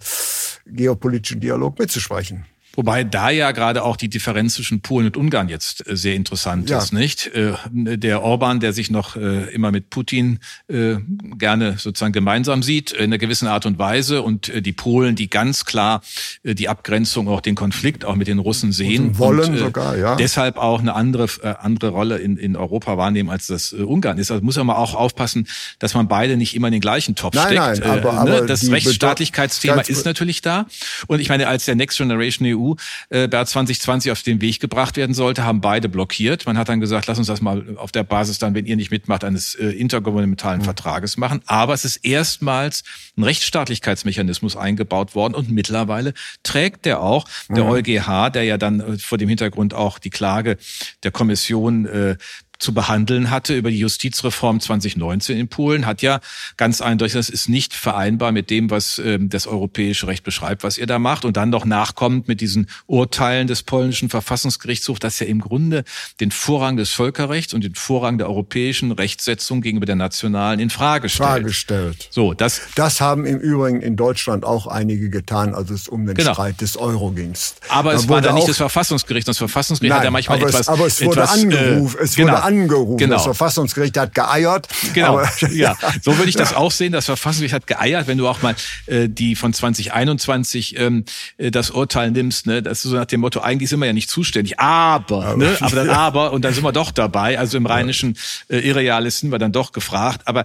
geopolitischen 0.66 1.40
Dialog 1.40 1.78
mitzusprechen. 1.78 2.46
Wobei 2.74 3.04
da 3.04 3.30
ja 3.30 3.50
gerade 3.52 3.82
auch 3.82 3.96
die 3.96 4.08
Differenz 4.08 4.54
zwischen 4.54 4.80
Polen 4.80 5.06
und 5.06 5.16
Ungarn 5.16 5.48
jetzt 5.48 5.86
äh, 5.86 5.96
sehr 5.96 6.14
interessant 6.14 6.70
ja. 6.70 6.78
ist, 6.78 6.92
nicht? 6.92 7.26
Äh, 7.34 7.52
der 7.70 8.22
Orban, 8.22 8.60
der 8.60 8.72
sich 8.72 8.90
noch 8.90 9.16
äh, 9.16 9.52
immer 9.52 9.70
mit 9.70 9.90
Putin 9.90 10.38
gerne 10.68 11.76
sozusagen 11.78 12.12
gemeinsam 12.12 12.62
sieht, 12.62 12.92
in 12.92 13.04
einer 13.04 13.18
gewissen 13.18 13.46
Art 13.46 13.66
und 13.66 13.78
Weise, 13.78 14.22
und 14.22 14.50
die 14.64 14.72
Polen, 14.72 15.16
die 15.16 15.28
ganz 15.28 15.64
klar 15.64 16.02
die 16.44 16.68
Abgrenzung, 16.68 17.28
auch 17.28 17.40
den 17.40 17.54
Konflikt 17.54 18.04
auch 18.04 18.14
mit 18.14 18.28
den 18.28 18.38
Russen 18.38 18.72
sehen. 18.72 19.08
Und 19.08 19.18
wollen 19.18 19.50
und, 19.50 19.58
sogar, 19.58 19.96
ja. 19.96 20.16
Deshalb 20.16 20.56
auch 20.56 20.80
eine 20.80 20.94
andere, 20.94 21.28
andere 21.60 21.90
Rolle 21.90 22.18
in, 22.18 22.36
in 22.36 22.56
Europa 22.56 22.96
wahrnehmen, 22.96 23.30
als 23.30 23.48
das 23.48 23.72
Ungarn 23.72 24.18
ist. 24.18 24.30
Also 24.30 24.42
muss 24.42 24.56
man 24.56 24.70
auch 24.70 24.94
aufpassen, 24.94 25.46
dass 25.78 25.94
man 25.94 26.08
beide 26.08 26.36
nicht 26.36 26.54
immer 26.54 26.68
in 26.68 26.72
den 26.72 26.80
gleichen 26.80 27.14
Topf 27.14 27.34
nein, 27.34 27.46
steckt. 27.46 27.86
Nein, 27.86 27.98
aber, 27.98 28.14
aber 28.14 28.40
ne? 28.40 28.46
Das 28.46 28.70
Rechtsstaatlichkeitsthema 28.70 29.82
ist 29.82 30.06
natürlich 30.06 30.40
da. 30.40 30.66
Und 31.06 31.20
ich 31.20 31.28
meine, 31.28 31.48
als 31.48 31.64
der 31.66 31.74
Next 31.74 31.98
Generation 31.98 32.46
EU 32.48 32.61
EU 32.62 32.74
äh, 33.10 33.28
BER 33.28 33.46
2020 33.46 34.12
auf 34.12 34.22
den 34.22 34.40
Weg 34.40 34.60
gebracht 34.60 34.96
werden 34.96 35.14
sollte, 35.14 35.44
haben 35.44 35.60
beide 35.60 35.88
blockiert. 35.88 36.46
Man 36.46 36.58
hat 36.58 36.68
dann 36.68 36.80
gesagt, 36.80 37.06
lass 37.06 37.18
uns 37.18 37.26
das 37.26 37.40
mal 37.40 37.76
auf 37.76 37.92
der 37.92 38.04
Basis 38.04 38.38
dann, 38.38 38.54
wenn 38.54 38.66
ihr 38.66 38.76
nicht 38.76 38.90
mitmacht, 38.90 39.24
eines 39.24 39.54
äh, 39.54 39.66
intergouvernementalen 39.66 40.60
mhm. 40.60 40.64
Vertrages 40.64 41.16
machen. 41.16 41.42
Aber 41.46 41.74
es 41.74 41.84
ist 41.84 41.96
erstmals 42.04 42.84
ein 43.16 43.24
Rechtsstaatlichkeitsmechanismus 43.24 44.56
eingebaut 44.56 45.14
worden 45.14 45.34
und 45.34 45.50
mittlerweile 45.50 46.14
trägt 46.42 46.84
der 46.84 47.00
auch 47.00 47.26
der 47.48 47.64
mhm. 47.64 47.70
EuGH, 47.70 48.30
der 48.30 48.44
ja 48.44 48.58
dann 48.58 48.80
äh, 48.80 48.98
vor 48.98 49.18
dem 49.18 49.28
Hintergrund 49.28 49.74
auch 49.74 49.98
die 49.98 50.10
Klage 50.10 50.56
der 51.02 51.10
Kommission 51.10 51.86
äh, 51.86 52.16
zu 52.62 52.72
behandeln 52.72 53.30
hatte 53.30 53.54
über 53.56 53.70
die 53.70 53.78
Justizreform 53.78 54.60
2019 54.60 55.36
in 55.36 55.48
Polen, 55.48 55.84
hat 55.84 56.00
ja 56.00 56.20
ganz 56.56 56.80
eindeutig, 56.80 57.14
das 57.14 57.28
ist 57.28 57.48
nicht 57.48 57.74
vereinbar 57.74 58.30
mit 58.32 58.50
dem, 58.50 58.70
was 58.70 58.98
ähm, 59.04 59.28
das 59.28 59.46
europäische 59.46 60.06
Recht 60.06 60.22
beschreibt, 60.22 60.62
was 60.62 60.78
ihr 60.78 60.86
da 60.86 60.98
macht. 60.98 61.24
Und 61.24 61.36
dann 61.36 61.50
noch 61.50 61.64
nachkommt 61.64 62.28
mit 62.28 62.40
diesen 62.40 62.68
Urteilen 62.86 63.48
des 63.48 63.64
polnischen 63.64 64.08
Verfassungsgerichtshofs, 64.08 65.00
das 65.00 65.18
ja 65.18 65.26
im 65.26 65.40
Grunde 65.40 65.84
den 66.20 66.30
Vorrang 66.30 66.76
des 66.76 66.90
Völkerrechts 66.90 67.52
und 67.52 67.64
den 67.64 67.74
Vorrang 67.74 68.16
der 68.18 68.28
europäischen 68.28 68.92
Rechtsetzung 68.92 69.60
gegenüber 69.60 69.86
der 69.86 69.96
nationalen 69.96 70.60
in 70.60 70.70
Frage 70.70 71.08
stellt. 71.08 71.28
Frage 71.28 71.52
stellt. 71.52 72.08
So, 72.10 72.32
das, 72.32 72.60
das 72.76 73.00
haben 73.00 73.26
im 73.26 73.38
Übrigen 73.38 73.80
in 73.80 73.96
Deutschland 73.96 74.44
auch 74.44 74.68
einige 74.68 75.10
getan, 75.10 75.54
als 75.54 75.70
es 75.70 75.88
um 75.88 76.06
den 76.06 76.14
Genau. 76.14 76.32
Streit 76.34 76.60
des 76.60 76.76
Euro 76.76 77.10
ging. 77.10 77.32
aber 77.68 77.92
Da 77.92 77.98
es 77.98 78.08
war 78.08 78.20
dann 78.20 78.36
nicht 78.36 78.48
das 78.48 78.56
Verfassungsgericht. 78.56 79.26
Das 79.26 79.38
Verfassungsgericht 79.38 79.90
Nein, 79.90 79.98
hat 79.98 80.04
ja 80.04 80.10
manchmal 80.10 80.38
aber, 80.38 80.48
etwas. 80.48 80.60
es, 80.60 80.68
aber 80.68 80.86
es 80.86 81.02
wurde 81.02 81.22
etwas, 81.22 81.42
angerufen. 81.42 81.98
Äh, 81.98 82.04
es 82.04 82.14
genau, 82.14 82.32
wurde 82.32 82.42
angerufen. 82.52 82.98
Genau. 82.98 83.14
Das 83.14 83.24
Verfassungsgericht 83.24 83.96
hat 83.96 84.14
geeiert. 84.14 84.68
Genau, 84.94 85.18
Aber, 85.18 85.30
ja, 85.52 85.76
so 86.02 86.16
würde 86.16 86.28
ich 86.28 86.36
das 86.42 86.54
auch 86.54 86.70
sehen. 86.70 86.92
Das 86.92 87.06
Verfassungsgericht 87.06 87.54
hat 87.54 87.66
geeiert, 87.66 88.06
wenn 88.06 88.18
du 88.18 88.28
auch 88.28 88.42
mal 88.42 88.54
äh, 88.86 89.08
die 89.08 89.36
von 89.36 89.52
2021 89.52 90.78
ähm, 90.78 91.04
äh, 91.38 91.50
das 91.50 91.70
Urteil 91.70 92.10
nimmst, 92.10 92.46
ne, 92.46 92.62
das 92.62 92.84
ist 92.84 92.90
so 92.90 92.96
nach 92.96 93.06
dem 93.06 93.20
Motto, 93.20 93.40
eigentlich 93.40 93.70
sind 93.70 93.80
wir 93.80 93.86
ja 93.86 93.92
nicht 93.92 94.10
zuständig, 94.10 94.58
aber, 94.60 95.36
ne, 95.36 95.56
aber 95.60 95.76
dann 95.76 95.90
aber 95.90 96.32
und 96.32 96.44
dann 96.44 96.54
sind 96.54 96.64
wir 96.64 96.72
doch 96.72 96.90
dabei. 96.90 97.38
Also 97.38 97.56
im 97.56 97.66
rheinischen 97.66 98.16
äh, 98.48 98.58
Irreales 98.58 99.20
sind 99.20 99.32
wir 99.32 99.38
dann 99.38 99.52
doch 99.52 99.72
gefragt, 99.72 100.22
aber 100.26 100.44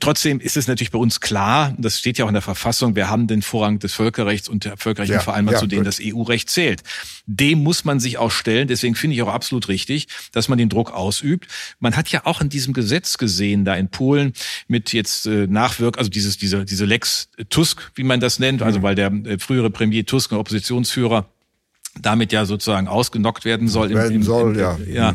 Trotzdem 0.00 0.40
ist 0.40 0.56
es 0.56 0.68
natürlich 0.68 0.90
bei 0.90 0.98
uns 0.98 1.20
klar, 1.20 1.74
das 1.78 1.98
steht 1.98 2.16
ja 2.16 2.24
auch 2.24 2.28
in 2.28 2.34
der 2.34 2.42
Verfassung, 2.42 2.96
wir 2.96 3.10
haben 3.10 3.26
den 3.26 3.42
Vorrang 3.42 3.78
des 3.78 3.92
Völkerrechts 3.92 4.48
und 4.48 4.64
der 4.64 4.78
Völkerrechtlichen 4.78 5.20
Ja, 5.20 5.22
Vereinbarung, 5.22 5.56
ja, 5.56 5.60
zu 5.60 5.66
denen 5.66 5.82
gut. 5.84 5.86
das 5.88 6.00
EU-Recht 6.02 6.48
zählt. 6.48 6.82
Dem 7.26 7.62
muss 7.62 7.84
man 7.84 8.00
sich 8.00 8.16
auch 8.16 8.30
stellen. 8.30 8.68
Deswegen 8.68 8.94
finde 8.94 9.16
ich 9.16 9.22
auch 9.22 9.28
absolut 9.32 9.68
richtig, 9.68 10.06
dass 10.32 10.48
man 10.48 10.56
den 10.56 10.70
Druck 10.70 10.92
ausübt. 10.92 11.46
Man 11.78 11.94
hat 11.94 12.08
ja 12.08 12.22
auch 12.24 12.40
in 12.40 12.48
diesem 12.48 12.72
Gesetz 12.72 13.18
gesehen, 13.18 13.66
da 13.66 13.74
in 13.74 13.88
Polen 13.90 14.32
mit 14.66 14.92
jetzt 14.94 15.26
äh, 15.26 15.46
Nachwirk, 15.46 15.98
also 15.98 16.08
dieses, 16.08 16.38
diese, 16.38 16.64
diese 16.64 16.86
Lex 16.86 17.28
Tusk, 17.50 17.92
wie 17.94 18.02
man 18.04 18.20
das 18.20 18.38
nennt, 18.38 18.60
Mhm. 18.60 18.66
also 18.66 18.82
weil 18.82 18.94
der 18.94 19.12
äh, 19.12 19.38
frühere 19.38 19.70
Premier 19.70 20.06
Tusk, 20.06 20.32
ein 20.32 20.38
Oppositionsführer, 20.38 21.28
damit 22.00 22.32
ja 22.32 22.44
sozusagen 22.44 22.88
ausgenockt 22.88 23.44
werden 23.44 23.68
soll. 23.68 23.90
im- 23.90 23.96
Werden 23.98 24.14
im, 24.16 24.22
soll, 24.22 24.54
im, 24.54 24.58
ja. 24.60 24.78
ja. 24.86 25.14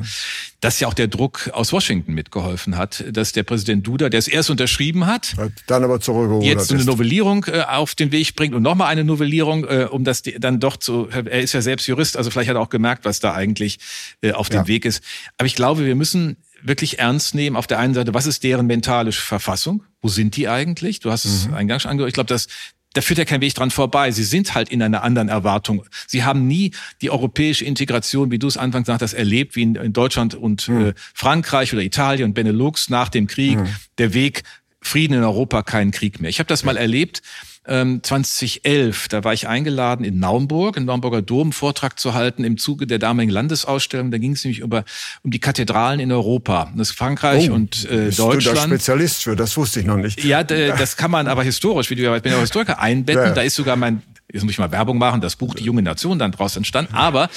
Dass 0.62 0.79
ja 0.79 0.88
auch 0.88 0.93
der 0.93 1.07
Druck 1.07 1.50
aus 1.53 1.71
Washington 1.71 2.13
mitgeholfen 2.13 2.77
hat, 2.77 3.03
dass 3.12 3.31
der 3.31 3.43
Präsident 3.43 3.86
Duda, 3.88 4.09
der 4.09 4.17
es 4.17 4.27
erst 4.27 4.50
unterschrieben 4.50 5.05
hat, 5.05 5.36
dann 5.67 5.83
aber 5.83 6.00
zurückgerudert. 6.01 6.43
jetzt 6.48 6.71
eine 6.71 6.81
ist. 6.81 6.86
Novellierung 6.86 7.45
äh, 7.45 7.62
auf 7.62 7.95
den 7.95 8.12
Weg 8.12 8.36
bringt 8.36 8.53
und 8.55 8.62
nochmal 8.63 8.88
eine 8.88 9.03
Novellierung, 9.03 9.65
äh, 9.65 9.88
um 9.89 10.03
das 10.03 10.21
dann 10.21 10.59
doch 10.59 10.77
zu, 10.77 11.07
er 11.09 11.39
ist 11.41 11.53
ja 11.53 11.62
selbst 11.62 11.88
Jurist, 11.88 12.17
also 12.17 12.29
vielleicht 12.31 12.50
hat 12.50 12.55
er 12.57 12.62
auch 12.62 12.69
gemerkt, 12.69 13.05
was 13.05 13.19
da 13.19 13.33
eigentlich 13.33 13.79
äh, 14.21 14.31
auf 14.33 14.50
dem 14.50 14.62
Ja. 14.62 14.67
Weg 14.67 14.86
ist. 14.86 15.01
Aber 15.38 15.48
ich 15.48 15.55
glaube, 15.55 15.86
wir 15.86 15.95
müssen 15.95 16.38
wirklich 16.62 17.00
ernst 17.00 17.36
nehmen, 17.36 17.55
auf 17.55 17.67
der 17.67 17.79
einen 17.79 17.93
Seite, 17.93 18.13
was 18.13 18.25
ist 18.25 18.43
deren 18.43 18.67
mentale 18.67 19.13
Verfassung? 19.13 19.83
Wo 20.01 20.09
sind 20.09 20.36
die 20.36 20.50
eigentlich? 20.50 21.00
Du 21.00 21.09
hast 21.09 21.24
es 21.24 21.48
Mhm. 21.48 21.53
eingangs 21.53 21.86
angehört. 21.86 22.09
Ich 22.09 22.13
glaube, 22.13 22.27
das 22.27 22.48
da 22.93 23.01
führt 23.01 23.19
ja 23.19 23.25
kein 23.25 23.41
Weg 23.41 23.53
dran 23.53 23.69
vorbei. 23.72 24.12
Sie 24.12 24.24
sind 24.24 24.55
halt 24.55 24.69
in 24.69 24.81
einer 24.81 25.03
anderen 25.03 25.29
Erwartung. 25.29 25.86
Sie 26.08 26.24
haben 26.24 26.48
nie 26.48 26.72
die 27.01 27.12
europäische 27.12 27.63
Integration, 27.65 28.31
wie 28.31 28.39
du 28.39 28.48
es 28.48 28.58
anfangs 28.58 28.88
sagtest, 28.88 29.13
erlebt, 29.13 29.55
wie 29.55 29.62
in, 29.62 29.93
Deutschland 29.93 30.34
und 30.36 30.67
Mhm. 30.67 30.86
äh, 30.88 30.93
Frankreich 31.13 31.72
oder 31.74 31.84
Italien 31.84 32.25
und 32.29 32.34
Benelux 32.34 32.89
nach 32.89 33.10
dem 33.10 33.27
Krieg. 33.27 33.60
Der 33.98 34.13
Weg 34.13 34.43
Frieden 34.81 35.13
in 35.17 35.24
Europa, 35.24 35.62
kein 35.62 35.91
Krieg 35.91 36.22
mehr. 36.22 36.29
Ich 36.29 36.39
habe 36.39 36.48
das 36.48 36.63
mal 36.63 36.77
erlebt. 36.77 37.22
Ähm, 37.69 38.01
2011, 38.01 39.09
da 39.09 39.23
war 39.23 39.31
ich 39.33 39.47
eingeladen 39.47 40.03
in 40.03 40.17
Naumburg, 40.17 40.75
im 40.75 40.85
Naumburger 40.85 41.21
Dom, 41.21 41.41
einen 41.49 41.53
Vortrag 41.53 41.99
zu 41.99 42.15
halten 42.15 42.43
im 42.43 42.57
Zuge 42.57 42.88
der 42.88 42.97
damaligen 42.97 43.31
Landesausstellung. 43.31 44.09
Da 44.09 44.17
ging 44.17 44.31
es 44.31 44.43
nämlich 44.43 44.59
über 44.59 44.83
um 45.21 45.29
die 45.29 45.39
Kathedralen 45.39 45.99
in 45.99 46.11
Europa. 46.11 46.73
Das 46.75 46.89
ist 46.89 46.97
Frankreich 46.97 47.49
Oh, 47.51 47.53
und 47.53 47.85
äh, 47.89 48.05
Bist 48.05 48.17
du 48.19 48.23
da 48.23 48.31
Deutschland. 48.33 48.59
Spezialist 48.73 49.23
für? 49.23 49.35
Das 49.35 49.55
wusste 49.55 49.79
ich 49.81 49.85
noch 49.85 49.97
nicht. 49.97 50.23
Ja, 50.23 50.43
das 50.43 50.97
kann 50.97 51.11
man 51.11 51.27
aber 51.27 51.43
historisch, 51.43 51.91
wie 51.91 51.95
du 51.95 52.01
ja 52.01 52.15
ich 52.15 52.23
bin 52.23 52.31
ja 52.31 52.38
auch 52.39 52.41
Historiker, 52.41 52.79
einbetten. 52.79 53.23
Ja. 53.23 53.31
Da 53.33 53.41
ist 53.41 53.53
sogar 53.55 53.75
mein, 53.75 54.01
jetzt 54.31 54.41
muss 54.43 54.51
ich 54.53 54.57
mal 54.59 54.71
Werbung 54.71 54.97
machen, 54.97 55.21
das 55.21 55.35
Buch 55.35 55.53
Die 55.53 55.63
junge 55.63 55.83
Nation 55.83 56.17
dann 56.17 56.31
draus 56.31 56.55
entstanden. 56.55 56.95
Aber 56.95 57.29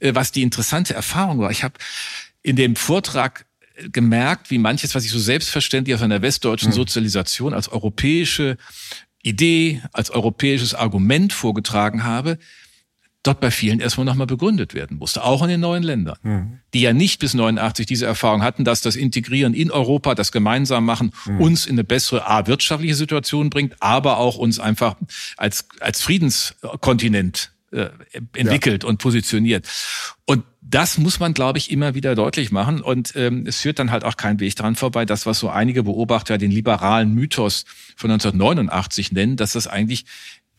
äh, 0.00 0.14
was 0.14 0.32
die 0.32 0.42
interessante 0.42 0.94
Erfahrung 0.94 1.40
war, 1.40 1.50
ich 1.50 1.62
habe 1.62 1.74
in 2.42 2.56
dem 2.56 2.74
Vortrag 2.74 3.44
äh, 3.76 3.88
gemerkt, 3.90 4.50
wie 4.50 4.58
manches, 4.58 4.94
was 4.94 5.04
ich 5.04 5.10
so 5.10 5.18
selbstverständlich 5.18 5.94
aus 5.94 6.02
einer 6.02 6.22
westdeutschen 6.22 6.68
Hm. 6.70 6.74
Sozialisation 6.76 7.52
als 7.52 7.68
europäische 7.68 8.56
Idee, 9.24 9.82
als 9.92 10.10
europäisches 10.10 10.74
Argument 10.74 11.32
vorgetragen 11.32 12.04
habe, 12.04 12.38
dort 13.22 13.40
bei 13.40 13.50
vielen 13.50 13.80
erstmal 13.80 14.04
nochmal 14.04 14.26
begründet 14.26 14.74
werden 14.74 14.98
musste, 14.98 15.24
auch 15.24 15.42
in 15.42 15.48
den 15.48 15.60
neuen 15.60 15.82
Ländern, 15.82 16.18
Hm. 16.22 16.58
die 16.74 16.82
ja 16.82 16.92
nicht 16.92 17.20
bis 17.20 17.32
89 17.32 17.86
diese 17.86 18.04
Erfahrung 18.04 18.42
hatten, 18.42 18.64
dass 18.64 18.82
das 18.82 18.96
Integrieren 18.96 19.54
in 19.54 19.70
Europa, 19.70 20.14
das 20.14 20.30
gemeinsam 20.30 20.84
machen, 20.84 21.10
Hm. 21.24 21.40
uns 21.40 21.64
in 21.64 21.72
eine 21.72 21.84
bessere 21.84 22.28
A, 22.28 22.46
wirtschaftliche 22.46 22.94
Situation 22.94 23.48
bringt, 23.48 23.76
aber 23.80 24.18
auch 24.18 24.36
uns 24.36 24.60
einfach 24.60 24.96
als, 25.38 25.66
als 25.80 26.02
Friedenskontinent 26.02 27.50
äh, 27.72 27.88
entwickelt 28.34 28.84
und 28.84 28.98
positioniert. 28.98 29.66
Und 30.26 30.44
das 30.66 30.98
muss 30.98 31.20
man, 31.20 31.34
glaube 31.34 31.58
ich, 31.58 31.70
immer 31.70 31.94
wieder 31.94 32.14
deutlich 32.14 32.50
machen. 32.50 32.80
Und 32.80 33.12
ähm, 33.16 33.44
es 33.46 33.60
führt 33.60 33.78
dann 33.78 33.90
halt 33.90 34.04
auch 34.04 34.16
kein 34.16 34.40
Weg 34.40 34.56
dran 34.56 34.76
vorbei, 34.76 35.04
das, 35.04 35.26
was 35.26 35.38
so 35.38 35.50
einige 35.50 35.82
Beobachter 35.82 36.38
den 36.38 36.50
liberalen 36.50 37.14
Mythos 37.14 37.64
von 37.96 38.10
1989 38.10 39.12
nennen, 39.12 39.36
dass 39.36 39.52
das 39.52 39.66
eigentlich 39.66 40.06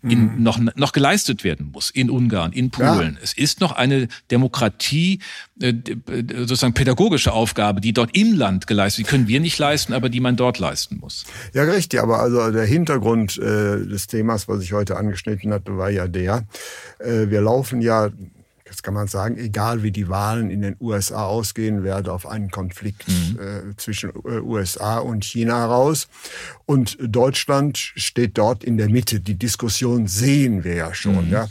in, 0.08 0.44
noch, 0.44 0.60
noch 0.76 0.92
geleistet 0.92 1.44
werden 1.44 1.72
muss 1.72 1.90
in 1.90 2.10
Ungarn, 2.10 2.54
in 2.54 2.70
Polen. 2.70 3.18
Es 3.22 3.34
ist 3.34 3.60
noch 3.60 3.72
eine 3.72 4.08
Demokratie, 4.30 5.20
äh, 5.60 5.70
äh, 5.70 5.94
sozusagen 6.38 6.74
pädagogische 6.74 7.34
Aufgabe, 7.34 7.82
die 7.82 7.94
dort 7.94 8.16
im 8.16 8.36
Land 8.36 8.68
geleistet, 8.68 9.06
die 9.06 9.10
können 9.10 9.28
wir 9.28 9.40
nicht 9.40 9.58
leisten, 9.58 9.94
aber 9.94 10.10
die 10.10 10.20
man 10.20 10.36
dort 10.36 10.60
leisten 10.60 10.98
muss. 11.00 11.26
Ja, 11.54 11.64
richtig. 11.64 12.02
Aber 12.02 12.20
also 12.20 12.52
der 12.52 12.66
Hintergrund 12.66 13.38
äh, 13.38 13.86
des 13.86 14.08
Themas, 14.08 14.48
was 14.48 14.62
ich 14.62 14.74
heute 14.74 14.98
angeschnitten 14.98 15.52
hatte, 15.52 15.78
war 15.78 15.90
ja 15.90 16.08
der, 16.08 16.44
äh, 17.00 17.30
wir 17.30 17.42
laufen 17.42 17.82
ja, 17.82 18.12
jetzt 18.66 18.82
kann 18.82 18.94
man 18.96 19.08
sagen, 19.08 19.38
egal 19.38 19.84
wie 19.84 19.92
die 19.92 20.10
Wahlen 20.10 20.50
in 20.50 20.62
den 20.62 20.76
USA 20.80 21.26
ausgehen, 21.26 21.84
werde 21.84 22.12
auf 22.12 22.26
einen 22.26 22.50
Konflikt 22.50 23.06
äh, 23.08 23.76
zwischen 23.78 24.10
äh, 24.10 24.40
USA 24.40 24.98
und 24.98 25.24
China 25.24 25.60
heraus. 25.60 26.08
Und 26.66 26.98
Deutschland 27.00 27.78
steht 27.78 28.38
dort 28.38 28.64
in 28.64 28.78
der 28.78 28.90
Mitte. 28.90 29.20
Die 29.20 29.36
Diskussion 29.36 30.08
sehen 30.08 30.64
wir 30.64 30.76
ja 30.76 30.94
schon. 30.94 31.30
Ja. 31.30 31.48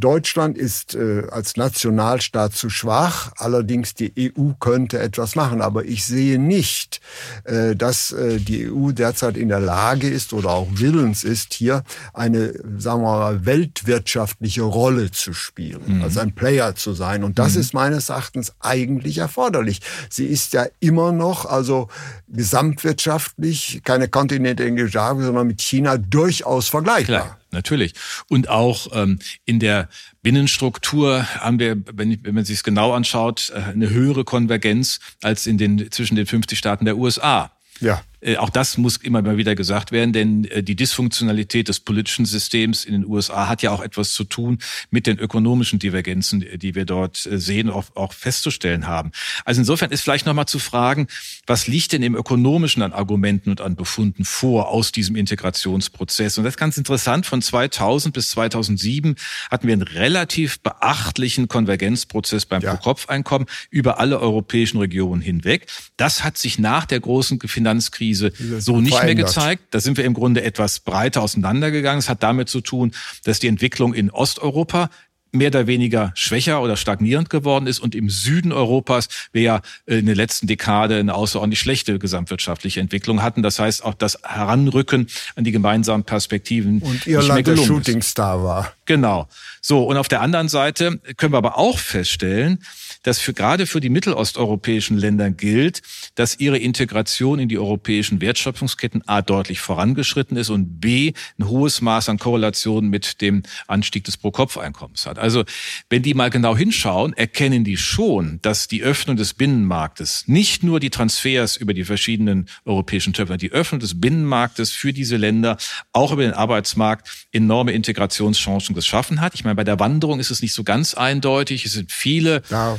Deutschland 0.00 0.56
ist 0.56 0.94
äh, 0.94 1.24
als 1.30 1.56
Nationalstaat 1.56 2.54
zu 2.54 2.70
schwach. 2.70 3.32
Allerdings 3.36 3.94
die 3.94 4.32
EU 4.36 4.52
könnte 4.60 4.98
etwas 4.98 5.34
machen. 5.34 5.60
Aber 5.60 5.84
ich 5.84 6.04
sehe 6.04 6.38
nicht, 6.38 7.00
äh, 7.44 7.74
dass 7.74 8.12
äh, 8.12 8.38
die 8.38 8.70
EU 8.70 8.92
derzeit 8.92 9.36
in 9.36 9.48
der 9.48 9.60
Lage 9.60 10.08
ist 10.08 10.32
oder 10.32 10.50
auch 10.50 10.68
willens 10.70 11.24
ist, 11.24 11.54
hier 11.54 11.82
eine, 12.14 12.52
sagen 12.78 13.02
wir 13.02 13.18
mal, 13.18 13.46
weltwirtschaftliche 13.46 14.62
Rolle 14.62 15.10
zu 15.10 15.32
spielen, 15.32 16.02
also 16.02 16.20
ein 16.20 16.34
Player 16.34 16.74
zu 16.74 16.92
sein. 16.92 17.24
Und 17.24 17.38
das 17.38 17.56
ist 17.56 17.74
meines 17.74 18.08
Erachtens 18.08 18.52
eigentlich 18.60 19.18
erforderlich. 19.18 19.80
Sie 20.10 20.26
ist 20.26 20.52
ja 20.52 20.66
immer 20.80 21.12
noch, 21.12 21.46
also 21.46 21.88
gesamtwirtschaftlich, 22.28 23.82
keine 23.84 24.08
kontinentale 24.08 24.88
sondern 24.88 25.46
mit 25.46 25.60
China 25.60 25.96
durchaus 25.96 26.68
vergleichbar. 26.68 27.22
Klar, 27.22 27.37
natürlich. 27.50 27.94
Und 28.28 28.48
auch 28.48 28.88
ähm, 28.92 29.18
in 29.44 29.58
der 29.60 29.88
Binnenstruktur 30.22 31.24
haben 31.40 31.58
wir, 31.58 31.76
wenn, 31.94 32.12
ich- 32.12 32.20
wenn 32.22 32.34
man 32.34 32.44
sich 32.44 32.56
es 32.56 32.62
genau 32.64 32.92
anschaut, 32.92 33.50
äh, 33.54 33.60
eine 33.60 33.90
höhere 33.90 34.24
Konvergenz 34.24 35.00
als 35.22 35.46
in 35.46 35.58
den 35.58 35.90
zwischen 35.90 36.16
den 36.16 36.26
50 36.26 36.58
Staaten 36.58 36.84
der 36.84 36.96
USA. 36.96 37.50
Ja. 37.80 38.02
Äh, 38.20 38.36
Auch 38.36 38.50
das 38.50 38.76
muss 38.78 38.96
immer 38.96 39.22
mal 39.22 39.36
wieder 39.36 39.54
gesagt 39.54 39.92
werden, 39.92 40.12
denn 40.12 40.44
äh, 40.46 40.62
die 40.62 40.74
Dysfunktionalität 40.76 41.68
des 41.68 41.80
politischen 41.80 42.26
Systems 42.26 42.84
in 42.84 42.92
den 42.92 43.06
USA 43.06 43.48
hat 43.48 43.62
ja 43.62 43.70
auch 43.70 43.80
etwas 43.80 44.12
zu 44.12 44.24
tun 44.24 44.58
mit 44.90 45.06
den 45.06 45.18
ökonomischen 45.18 45.78
Divergenzen, 45.78 46.42
äh, 46.42 46.58
die 46.58 46.74
wir 46.74 46.84
dort 46.84 47.16
sehen, 47.30 47.70
auch, 47.70 47.84
auch 47.94 48.12
festzustellen 48.12 48.86
haben. 48.86 49.12
Also 49.44 49.60
insofern 49.60 49.90
ist 49.90 50.02
vielleicht 50.02 50.26
nochmal 50.26 50.46
zu 50.46 50.58
fragen, 50.58 51.06
was 51.46 51.66
liegt 51.68 51.92
denn 51.92 52.02
im 52.02 52.14
ökonomischen 52.16 52.82
an 52.82 52.92
Argumenten 52.92 53.50
und 53.50 53.60
an 53.60 53.76
Befunden 53.76 54.24
vor 54.24 54.68
aus 54.68 54.90
diesem 54.92 55.14
Integrationsprozess? 55.16 56.38
Und 56.38 56.44
das 56.44 56.54
ist 56.54 56.58
ganz 56.58 56.76
interessant. 56.76 57.26
Von 57.26 57.40
2000 57.42 58.12
bis 58.14 58.30
2007 58.30 59.14
hatten 59.50 59.66
wir 59.66 59.72
einen 59.74 59.82
relativ 59.82 60.60
beachtlichen 60.60 61.48
Konvergenzprozess 61.48 62.46
beim 62.46 62.62
Ja. 62.62 62.74
Pro-Kopf-Einkommen 62.74 63.46
über 63.70 64.00
alle 64.00 64.18
europäischen 64.20 64.78
Regionen 64.78 65.20
hinweg. 65.22 65.66
Das 65.96 66.24
hat 66.24 66.36
sich 66.36 66.58
nach 66.58 66.84
der 66.84 67.00
großen 67.00 67.38
Finanzkrise 67.40 68.07
so 68.14 68.80
nicht 68.80 69.02
mehr 69.02 69.14
gezeigt. 69.14 69.62
Da 69.70 69.80
sind 69.80 69.96
wir 69.96 70.04
im 70.04 70.14
Grunde 70.14 70.42
etwas 70.42 70.80
breiter 70.80 71.22
auseinandergegangen. 71.22 71.98
Es 71.98 72.08
hat 72.08 72.22
damit 72.22 72.48
zu 72.48 72.60
tun, 72.60 72.92
dass 73.24 73.38
die 73.38 73.48
Entwicklung 73.48 73.94
in 73.94 74.10
Osteuropa 74.10 74.90
mehr 75.32 75.48
oder 75.48 75.66
weniger 75.66 76.12
schwächer 76.14 76.62
oder 76.62 76.76
stagnierend 76.76 77.28
geworden 77.30 77.66
ist 77.66 77.80
und 77.80 77.94
im 77.94 78.08
Süden 78.08 78.52
Europas 78.52 79.08
wir 79.32 79.42
ja 79.42 79.60
in 79.86 80.06
der 80.06 80.14
letzten 80.14 80.46
Dekade 80.46 80.96
eine 80.96 81.14
außerordentlich 81.14 81.60
schlechte 81.60 81.98
gesamtwirtschaftliche 81.98 82.80
Entwicklung 82.80 83.22
hatten. 83.22 83.42
Das 83.42 83.58
heißt, 83.58 83.84
auch 83.84 83.94
das 83.94 84.18
Heranrücken 84.24 85.08
an 85.36 85.44
die 85.44 85.52
gemeinsamen 85.52 86.04
Perspektiven 86.04 86.80
Und 86.80 86.92
nicht 86.92 87.06
mehr 87.06 87.20
Irland 87.20 87.46
der. 87.46 87.56
Shootingstar 87.56 88.42
war. 88.42 88.72
Genau. 88.86 89.28
So, 89.60 89.84
und 89.84 89.96
auf 89.98 90.08
der 90.08 90.22
anderen 90.22 90.48
Seite 90.48 90.98
können 91.16 91.32
wir 91.32 91.38
aber 91.38 91.58
auch 91.58 91.78
feststellen, 91.78 92.64
dass 93.02 93.20
für 93.20 93.32
gerade 93.32 93.66
für 93.66 93.80
die 93.80 93.88
mittelosteuropäischen 93.88 94.98
Länder 94.98 95.30
gilt, 95.30 95.82
dass 96.14 96.38
ihre 96.38 96.58
Integration 96.58 97.38
in 97.38 97.48
die 97.48 97.58
europäischen 97.58 98.20
Wertschöpfungsketten 98.20 99.06
A 99.06 99.22
deutlich 99.22 99.60
vorangeschritten 99.60 100.36
ist 100.36 100.50
und 100.50 100.80
B 100.80 101.12
ein 101.38 101.48
hohes 101.48 101.80
Maß 101.80 102.08
an 102.08 102.18
Korrelation 102.18 102.88
mit 102.88 103.20
dem 103.20 103.42
Anstieg 103.66 104.04
des 104.04 104.16
Pro-Kopf-Einkommens 104.16 105.06
hat. 105.06 105.18
Also 105.18 105.44
wenn 105.88 106.02
die 106.02 106.14
mal 106.14 106.30
genau 106.30 106.56
hinschauen, 106.56 107.12
erkennen 107.12 107.64
die 107.64 107.76
schon, 107.76 108.40
dass 108.42 108.68
die 108.68 108.82
Öffnung 108.82 109.16
des 109.16 109.34
Binnenmarktes 109.34 110.24
nicht 110.26 110.62
nur 110.62 110.80
die 110.80 110.90
Transfers 110.90 111.56
über 111.56 111.74
die 111.74 111.84
verschiedenen 111.84 112.48
europäischen 112.64 113.12
Töpfe, 113.12 113.36
die 113.36 113.52
Öffnung 113.52 113.80
des 113.80 114.00
Binnenmarktes 114.00 114.72
für 114.72 114.92
diese 114.92 115.16
Länder 115.16 115.56
auch 115.92 116.12
über 116.12 116.22
den 116.22 116.32
Arbeitsmarkt 116.32 117.26
enorme 117.32 117.72
Integrationschancen 117.72 118.74
geschaffen 118.74 119.20
hat. 119.20 119.34
Ich 119.34 119.44
meine, 119.44 119.54
bei 119.54 119.64
der 119.64 119.78
Wanderung 119.78 120.20
ist 120.20 120.30
es 120.30 120.42
nicht 120.42 120.52
so 120.52 120.64
ganz 120.64 120.94
eindeutig. 120.94 121.64
Es 121.64 121.72
sind 121.72 121.92
viele 121.92 122.42
ja. 122.50 122.78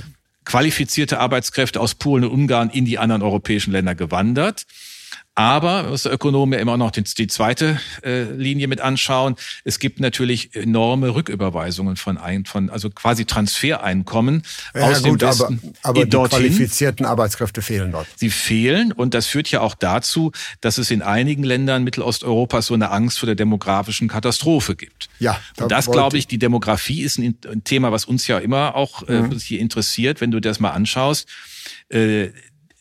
Qualifizierte 0.49 1.19
Arbeitskräfte 1.19 1.79
aus 1.79 1.93
Polen 1.93 2.23
und 2.23 2.31
Ungarn 2.31 2.71
in 2.71 2.83
die 2.83 2.97
anderen 2.97 3.21
europäischen 3.21 3.71
Länder 3.71 3.93
gewandert. 3.93 4.65
Aber, 5.39 5.89
was 5.89 6.03
der 6.03 6.11
Ökonom 6.11 6.51
ja 6.51 6.59
immer 6.59 6.75
noch 6.75 6.91
die, 6.91 7.01
die 7.01 7.27
zweite 7.27 7.79
äh, 8.03 8.23
Linie 8.23 8.67
mit 8.67 8.81
anschauen, 8.81 9.37
es 9.63 9.79
gibt 9.79 10.01
natürlich 10.01 10.53
enorme 10.53 11.15
Rücküberweisungen 11.15 11.95
von, 11.95 12.17
ein, 12.17 12.43
von 12.43 12.69
also 12.69 12.89
quasi 12.89 13.23
Transfereinkommen 13.23 14.43
ja, 14.75 14.81
aus 14.81 15.01
gut, 15.01 15.21
dem 15.21 15.29
Westen 15.29 15.61
aber, 15.81 15.91
aber 15.91 16.03
die 16.03 16.09
dorthin. 16.09 16.39
qualifizierten 16.39 17.05
Arbeitskräfte 17.05 17.61
fehlen 17.61 17.93
dort. 17.93 18.05
Sie 18.17 18.31
fehlen 18.31 18.91
und 18.91 19.13
das 19.13 19.27
führt 19.27 19.49
ja 19.49 19.61
auch 19.61 19.75
dazu, 19.75 20.33
dass 20.59 20.77
es 20.77 20.91
in 20.91 21.01
einigen 21.01 21.43
Ländern 21.43 21.85
Mittelosteuropas 21.85 22.65
so 22.65 22.73
eine 22.73 22.91
Angst 22.91 23.19
vor 23.19 23.27
der 23.27 23.35
demografischen 23.35 24.09
Katastrophe 24.09 24.75
gibt. 24.75 25.07
Ja, 25.19 25.39
da 25.55 25.63
und 25.63 25.71
das 25.71 25.89
glaube 25.89 26.17
ich, 26.17 26.27
die 26.27 26.37
Demografie 26.37 27.03
ist 27.03 27.17
ein, 27.17 27.37
ein, 27.49 27.63
Thema, 27.63 27.93
was 27.93 28.03
uns 28.03 28.27
ja 28.27 28.39
immer 28.39 28.75
auch 28.75 29.07
äh, 29.07 29.21
mhm. 29.21 29.39
hier 29.39 29.61
interessiert, 29.61 30.19
wenn 30.19 30.31
du 30.31 30.41
das 30.41 30.59
mal 30.59 30.71
anschaust. 30.71 31.29
Äh, 31.87 32.31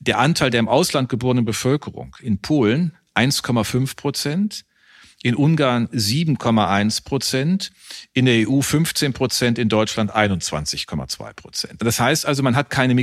der 0.01 0.19
Anteil 0.19 0.51
der 0.51 0.61
im 0.61 0.69
Ausland 0.69 1.09
geborenen 1.09 1.45
Bevölkerung 1.45 2.17
in 2.21 2.41
Polen 2.41 2.97
1,5 3.15 3.97
Prozent, 3.97 4.65
in 5.23 5.35
Ungarn 5.35 5.89
7,1 5.89 7.03
Prozent, 7.05 7.73
in 8.13 8.27
der 8.27 8.49
EU 8.49 8.61
15 8.61 9.13
Prozent, 9.13 9.59
in 9.59 9.69
Deutschland 9.69 10.15
21,2 10.15 11.33
Prozent. 11.35 11.83
Das 11.83 11.99
heißt 11.99 12.25
also, 12.25 12.43
man 12.43 12.55
hat 12.55 12.71
keine 12.71 12.95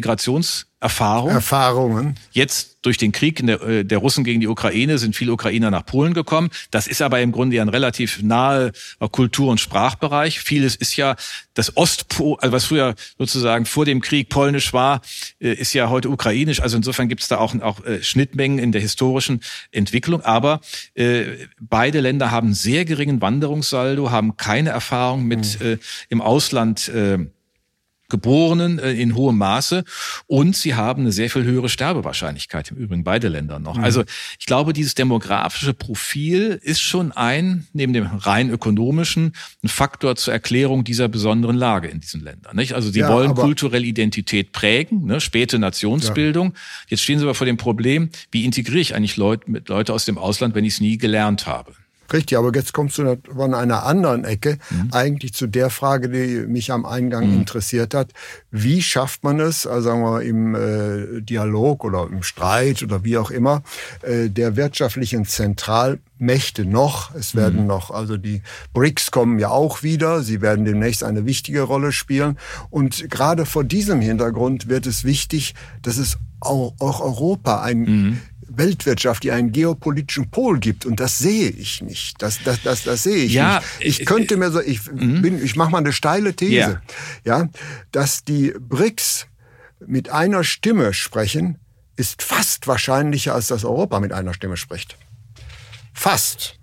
Migrationserfahrung. 0.86 1.32
Erfahrungen. 1.32 2.16
Jetzt 2.32 2.78
durch 2.82 2.98
den 2.98 3.12
Krieg 3.12 3.44
der, 3.46 3.62
äh, 3.62 3.84
der, 3.84 3.98
Russen 3.98 4.24
gegen 4.24 4.40
die 4.40 4.48
Ukraine 4.48 4.98
sind 4.98 5.16
viele 5.16 5.34
Ukrainer 5.34 5.72
nach 5.72 5.86
Polen 5.86 6.14
gekommen. 6.14 6.50
Das 6.72 6.88
ist 6.88 7.02
aber 7.02 7.20
im 7.22 7.32
Grunde 7.32 7.56
ja 7.56 7.64
ein 7.64 7.70
relativ 7.70 8.22
nahe 8.22 8.72
Kultur- 9.12 9.52
und 9.52 9.60
Sprachbereich. 9.60 10.40
Vieles 10.40 10.76
ist 10.76 10.96
ja 10.96 11.16
das 11.56 11.76
Ostpol, 11.78 12.38
also 12.40 12.52
was 12.52 12.66
früher 12.66 12.96
sozusagen 13.18 13.66
vor 13.66 13.86
dem 13.86 14.02
Krieg 14.02 14.30
polnisch 14.30 14.74
war, 14.74 15.02
äh, 15.40 15.54
ist 15.54 15.74
ja 15.74 15.90
heute 15.90 16.10
ukrainisch. 16.10 16.62
Also 16.62 16.78
insofern 16.78 17.10
gibt 17.10 17.22
es 17.22 17.28
da 17.28 17.38
auch, 17.38 17.60
auch 17.62 17.84
äh, 17.86 18.04
Schnittmengen 18.04 18.60
in 18.60 18.72
der 18.72 18.82
historischen 18.82 19.42
Entwicklung. 19.72 20.22
Aber 20.22 20.62
äh, 20.94 21.48
beide 21.60 22.02
Länder 22.02 22.30
haben 22.30 22.54
sehr 22.54 22.86
geringen 22.86 23.22
Wanderungssaldo, 23.22 24.12
haben 24.12 24.38
keine 24.38 24.70
Erfahrung 24.70 25.24
mit 25.24 25.60
mhm. 25.60 25.66
äh, 25.66 25.78
im 26.10 26.22
Ausland 26.22 26.90
äh, 26.90 27.18
Geborenen 28.10 28.80
äh, 28.80 28.92
in 28.94 29.16
hohem 29.16 29.38
Maße 29.38 29.84
und 30.28 30.56
sie 30.56 30.76
haben 30.76 31.02
eine 31.02 31.12
sehr 31.12 31.30
viel 31.30 31.44
höhere 31.44 31.70
Sterbewahrscheinlichkeit 31.70 32.72
im 32.72 32.78
Übrigen 32.78 33.04
beide 33.04 33.28
Länder 33.28 33.60
noch. 33.60 33.78
Mhm. 33.78 33.84
Also 33.84 34.04
ich 34.40 34.46
glaube, 34.46 34.74
dieses 34.74 34.96
demografische 34.96 35.74
Profil 35.74 36.60
ist 36.62 36.82
schon 36.82 37.12
ein 37.12 37.68
neben 37.74 37.94
dem 37.94 38.06
rein 38.06 38.50
ökonomischen 38.50 39.34
ein 39.64 39.68
Faktor 39.70 40.16
zur 40.16 40.34
Erklärung 40.34 40.84
dieser 40.84 41.08
besonderen 41.08 41.56
Lage 41.56 41.88
in 41.88 42.00
diesen 42.00 42.22
Ländern. 42.22 42.56
Nicht? 42.56 42.74
Also 42.74 42.92
sie 42.92 43.00
ja, 43.00 43.10
wollen 43.10 43.34
kulturelle 43.34 43.86
Identität 43.86 44.52
prägen, 44.52 45.06
ne? 45.06 45.20
späte 45.20 45.58
Nationsbildung. 45.60 46.50
Ja. 46.50 46.60
Jetzt 46.90 47.04
stehen 47.04 47.20
sie 47.20 47.26
aber 47.26 47.36
vor 47.36 47.46
dem 47.46 47.58
Problem, 47.58 48.10
wie 48.32 48.46
integriere 48.46 48.80
ich 48.80 48.96
eigentlich 48.96 49.18
Leute 49.18 49.50
mit 49.50 49.70
Leute 49.70 49.94
aus 49.94 50.06
dem 50.06 50.18
Ausland, 50.18 50.56
wenn 50.56 50.66
ich 50.66 50.76
es 50.76 50.82
nie 50.82 50.98
gelernt 50.98 51.48
habe? 51.48 51.74
Richtig, 52.14 52.38
aber 52.38 52.52
jetzt 52.54 52.74
kommst 52.74 52.98
du 52.98 53.18
von 53.34 53.54
einer 53.54 53.84
anderen 53.84 54.24
Ecke 54.26 54.58
mhm. 54.70 54.90
eigentlich 54.92 55.34
zu 55.34 55.48
der 55.48 55.70
Frage, 55.70 56.10
die 56.10 56.48
mich 56.48 56.72
am 56.72 56.86
Eingang 56.86 57.28
mhm. 57.28 57.40
interessiert 57.40 57.94
hat. 57.94 58.12
Wie 58.52 58.82
schafft 58.82 59.24
man 59.24 59.40
es, 59.40 59.66
also 59.66 59.90
sagen 59.90 60.02
wir 60.02 60.22
im 60.22 60.56
äh, 60.56 61.22
Dialog 61.22 61.84
oder 61.84 62.08
im 62.08 62.24
Streit 62.24 62.84
oder 62.84 63.04
wie 63.04 63.18
auch 63.18 63.32
immer, 63.32 63.64
äh, 64.02 64.30
der 64.30 64.56
wirtschaftlichen 64.56 65.26
Zentralmächte 65.26 66.66
noch, 66.66 67.14
es 67.16 67.36
werden 67.36 67.62
mhm. 67.62 67.68
noch, 67.68 67.92
also 67.92 68.18
die 68.18 68.42
BRICS 68.74 69.12
kommen 69.12 69.40
ja 69.40 69.50
auch 69.50 69.84
wieder, 69.84 70.22
sie 70.22 70.42
werden 70.42 70.66
demnächst 70.66 71.04
eine 71.04 71.26
wichtige 71.26 71.62
Rolle 71.62 71.92
spielen. 71.92 72.38
Und 72.70 73.10
gerade 73.10 73.46
vor 73.46 73.64
diesem 73.64 74.02
Hintergrund 74.02 74.70
wird 74.70 74.86
es 74.86 75.04
wichtig, 75.04 75.56
dass 75.82 75.98
es 75.98 76.18
auch, 76.40 76.74
auch 76.80 77.02
Europa 77.02 77.62
ein 77.62 77.80
mhm. 77.80 78.22
Weltwirtschaft, 78.58 79.24
die 79.24 79.32
einen 79.32 79.52
geopolitischen 79.52 80.30
Pol 80.30 80.60
gibt. 80.60 80.86
Und 80.86 81.00
das 81.00 81.18
sehe 81.18 81.50
ich 81.50 81.82
nicht. 81.82 82.22
Das, 82.22 82.40
das, 82.44 82.62
das, 82.64 82.84
das 82.84 83.04
sehe 83.04 83.26
ich 83.26 83.34
ja, 83.34 83.62
nicht. 83.80 84.00
Ich 84.00 84.06
könnte 84.06 84.38
mir 84.38 84.52
so, 84.52 84.62
ich 84.62 84.92
mhm. 84.92 85.22
bin, 85.22 85.44
ich 85.44 85.56
mache 85.56 85.72
mal 85.72 85.80
eine 85.80 85.94
steile 85.94 86.34
These, 86.34 86.82
ja. 87.24 87.40
ja, 87.40 87.50
dass 87.92 88.24
die 88.24 88.54
BRICS 88.58 89.28
mit 89.86 90.10
einer 90.10 90.44
Stimme 90.44 90.94
sprechen, 90.94 91.60
ist 91.96 92.24
fast 92.24 92.68
wahrscheinlicher, 92.68 93.34
als 93.34 93.48
dass 93.48 93.64
Europa 93.64 94.00
mit 94.00 94.12
einer 94.12 94.34
Stimme 94.34 94.58
spricht. 94.58 94.98
Fast. 95.94 96.60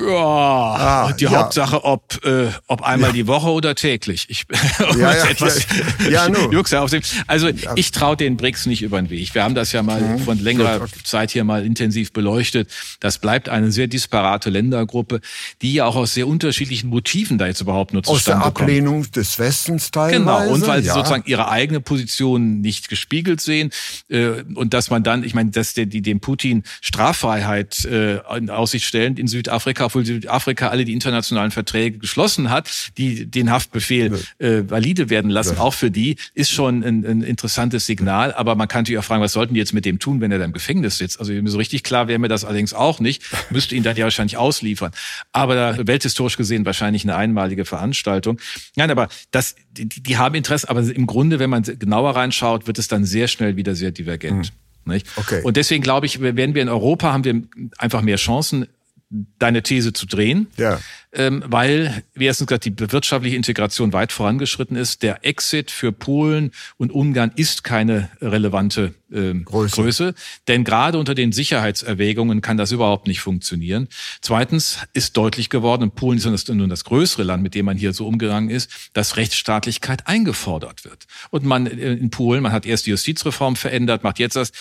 Ja, 0.00 0.06
ah, 0.06 1.12
die 1.12 1.24
ja. 1.24 1.30
Hauptsache, 1.30 1.84
ob, 1.84 2.24
äh, 2.24 2.48
ob 2.66 2.82
einmal 2.82 3.10
ja. 3.10 3.14
die 3.14 3.26
Woche 3.26 3.48
oder 3.48 3.74
täglich. 3.74 4.26
Ich, 4.28 4.44
ja, 4.78 5.14
ja, 5.14 5.26
etwas, 5.26 5.66
ja, 6.10 6.28
ja, 6.28 6.92
Also 7.26 7.48
ich 7.74 7.90
traue 7.90 8.16
den 8.16 8.36
BRICS 8.36 8.66
nicht 8.66 8.82
über 8.82 9.00
den 9.00 9.10
Weg. 9.10 9.34
Wir 9.34 9.44
haben 9.44 9.54
das 9.54 9.72
ja 9.72 9.82
mal 9.82 10.00
mhm. 10.00 10.18
von 10.20 10.38
längerer 10.38 10.82
okay. 10.82 10.90
Zeit 11.04 11.30
hier 11.30 11.44
mal 11.44 11.64
intensiv 11.64 12.12
beleuchtet. 12.12 12.70
Das 13.00 13.18
bleibt 13.18 13.48
eine 13.48 13.72
sehr 13.72 13.86
disparate 13.86 14.50
Ländergruppe, 14.50 15.20
die 15.62 15.74
ja 15.74 15.86
auch 15.86 15.96
aus 15.96 16.14
sehr 16.14 16.26
unterschiedlichen 16.26 16.88
Motiven 16.88 17.38
da 17.38 17.46
jetzt 17.46 17.60
überhaupt 17.60 17.92
nur 17.92 18.02
zustande 18.02 18.42
kommt. 18.42 18.56
Aus 18.56 18.58
der 18.58 18.64
Ablehnung 18.64 19.02
kommt. 19.02 19.16
des 19.16 19.38
Westens 19.38 19.90
teilweise. 19.90 20.18
Genau, 20.18 20.48
und 20.48 20.66
weil 20.66 20.82
sie 20.82 20.90
sozusagen 20.90 21.24
ihre 21.26 21.48
eigene 21.48 21.80
Position 21.80 22.60
nicht 22.60 22.88
gespiegelt 22.88 23.40
sehen 23.40 23.70
äh, 24.08 24.42
und 24.54 24.74
dass 24.74 24.90
man 24.90 25.02
dann, 25.02 25.24
ich 25.24 25.34
meine, 25.34 25.50
dass 25.50 25.74
der, 25.74 25.86
die 25.86 26.02
dem 26.02 26.20
Putin 26.20 26.64
Straffreiheit 26.80 27.84
äh, 27.84 28.20
in 28.36 28.50
Aussicht 28.50 28.86
stellen 28.86 29.16
in 29.16 29.26
Südafrika 29.26 29.79
Südafrika, 29.80 29.84
obwohl 29.86 30.04
Südafrika 30.04 30.68
alle 30.68 30.84
die 30.84 30.92
internationalen 30.92 31.50
Verträge 31.50 31.98
geschlossen 31.98 32.50
hat, 32.50 32.92
die 32.98 33.26
den 33.26 33.50
Haftbefehl 33.50 34.18
äh, 34.38 34.62
valide 34.66 35.10
werden 35.10 35.30
lassen, 35.30 35.56
ja. 35.56 35.60
auch 35.60 35.74
für 35.74 35.90
die, 35.90 36.16
ist 36.34 36.50
schon 36.50 36.82
ein, 36.82 37.04
ein 37.04 37.22
interessantes 37.22 37.86
Signal. 37.86 38.32
Aber 38.32 38.54
man 38.54 38.68
kann 38.68 38.82
natürlich 38.82 38.98
auch 38.98 39.04
fragen, 39.04 39.22
was 39.22 39.32
sollten 39.32 39.54
die 39.54 39.60
jetzt 39.60 39.72
mit 39.72 39.84
dem 39.84 39.98
tun, 39.98 40.20
wenn 40.20 40.32
er 40.32 40.38
da 40.38 40.44
im 40.44 40.52
Gefängnis 40.52 40.98
sitzt? 40.98 41.18
Also 41.20 41.32
so 41.46 41.58
richtig 41.58 41.82
klar 41.82 42.08
wäre 42.08 42.18
mir 42.18 42.28
das 42.28 42.44
allerdings 42.44 42.74
auch 42.74 43.00
nicht. 43.00 43.22
Müsste 43.50 43.74
ihn 43.74 43.82
dann 43.82 43.96
ja 43.96 44.04
wahrscheinlich 44.04 44.36
ausliefern. 44.36 44.92
Aber 45.32 45.54
da, 45.54 45.86
welthistorisch 45.86 46.36
gesehen 46.36 46.64
wahrscheinlich 46.66 47.04
eine 47.04 47.16
einmalige 47.16 47.64
Veranstaltung. 47.64 48.38
Nein, 48.76 48.90
aber 48.90 49.08
das, 49.30 49.54
die, 49.72 49.88
die 49.88 50.16
haben 50.16 50.34
Interesse, 50.34 50.68
aber 50.68 50.82
im 50.82 51.06
Grunde, 51.06 51.38
wenn 51.38 51.50
man 51.50 51.62
genauer 51.62 52.16
reinschaut, 52.16 52.66
wird 52.66 52.78
es 52.78 52.88
dann 52.88 53.04
sehr 53.04 53.28
schnell 53.28 53.56
wieder 53.56 53.74
sehr 53.74 53.90
divergent. 53.90 54.46
Hm. 54.46 54.52
Nicht? 54.86 55.06
Okay. 55.16 55.42
Und 55.44 55.56
deswegen 55.56 55.82
glaube 55.82 56.06
ich, 56.06 56.20
werden 56.20 56.54
wir 56.54 56.62
in 56.62 56.68
Europa 56.68 57.12
haben 57.12 57.24
wir 57.24 57.42
einfach 57.76 58.00
mehr 58.00 58.16
Chancen, 58.16 58.66
deine 59.10 59.62
These 59.62 59.92
zu 59.92 60.06
drehen, 60.06 60.46
ja. 60.56 60.80
ähm, 61.12 61.42
weil, 61.46 62.04
wie 62.14 62.26
erstens 62.26 62.46
gesagt, 62.46 62.64
die 62.64 62.74
wirtschaftliche 62.78 63.34
Integration 63.34 63.92
weit 63.92 64.12
vorangeschritten 64.12 64.76
ist. 64.76 65.02
Der 65.02 65.24
Exit 65.24 65.72
für 65.72 65.90
Polen 65.90 66.52
und 66.76 66.92
Ungarn 66.92 67.32
ist 67.34 67.64
keine 67.64 68.08
relevante 68.20 68.94
ähm, 69.12 69.44
Größe. 69.44 69.74
Größe, 69.74 70.14
denn 70.46 70.62
gerade 70.62 70.96
unter 70.98 71.16
den 71.16 71.32
Sicherheitserwägungen 71.32 72.40
kann 72.40 72.56
das 72.56 72.70
überhaupt 72.70 73.08
nicht 73.08 73.20
funktionieren. 73.20 73.88
Zweitens 74.20 74.78
ist 74.92 75.16
deutlich 75.16 75.50
geworden, 75.50 75.82
und 75.82 75.96
Polen 75.96 76.18
ist 76.18 76.48
nun 76.48 76.70
das 76.70 76.84
größere 76.84 77.24
Land, 77.24 77.42
mit 77.42 77.56
dem 77.56 77.66
man 77.66 77.76
hier 77.76 77.92
so 77.92 78.06
umgegangen 78.06 78.48
ist, 78.48 78.70
dass 78.92 79.16
Rechtsstaatlichkeit 79.16 80.06
eingefordert 80.06 80.84
wird. 80.84 81.06
Und 81.30 81.44
man 81.44 81.66
äh, 81.66 81.94
in 81.94 82.10
Polen, 82.10 82.44
man 82.44 82.52
hat 82.52 82.64
erst 82.64 82.86
die 82.86 82.90
Justizreform 82.90 83.56
verändert, 83.56 84.04
macht 84.04 84.20
jetzt 84.20 84.36
das 84.36 84.52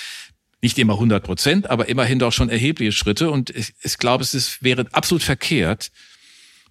nicht 0.61 0.77
immer 0.77 0.93
100 0.93 1.23
Prozent, 1.23 1.69
aber 1.69 1.87
immerhin 1.87 2.19
doch 2.19 2.33
schon 2.33 2.49
erhebliche 2.49 2.91
Schritte. 2.91 3.31
Und 3.31 3.49
ich, 3.49 3.73
ich 3.81 3.97
glaube, 3.97 4.23
es 4.23 4.33
ist, 4.33 4.63
wäre 4.63 4.85
absolut 4.91 5.23
verkehrt, 5.23 5.91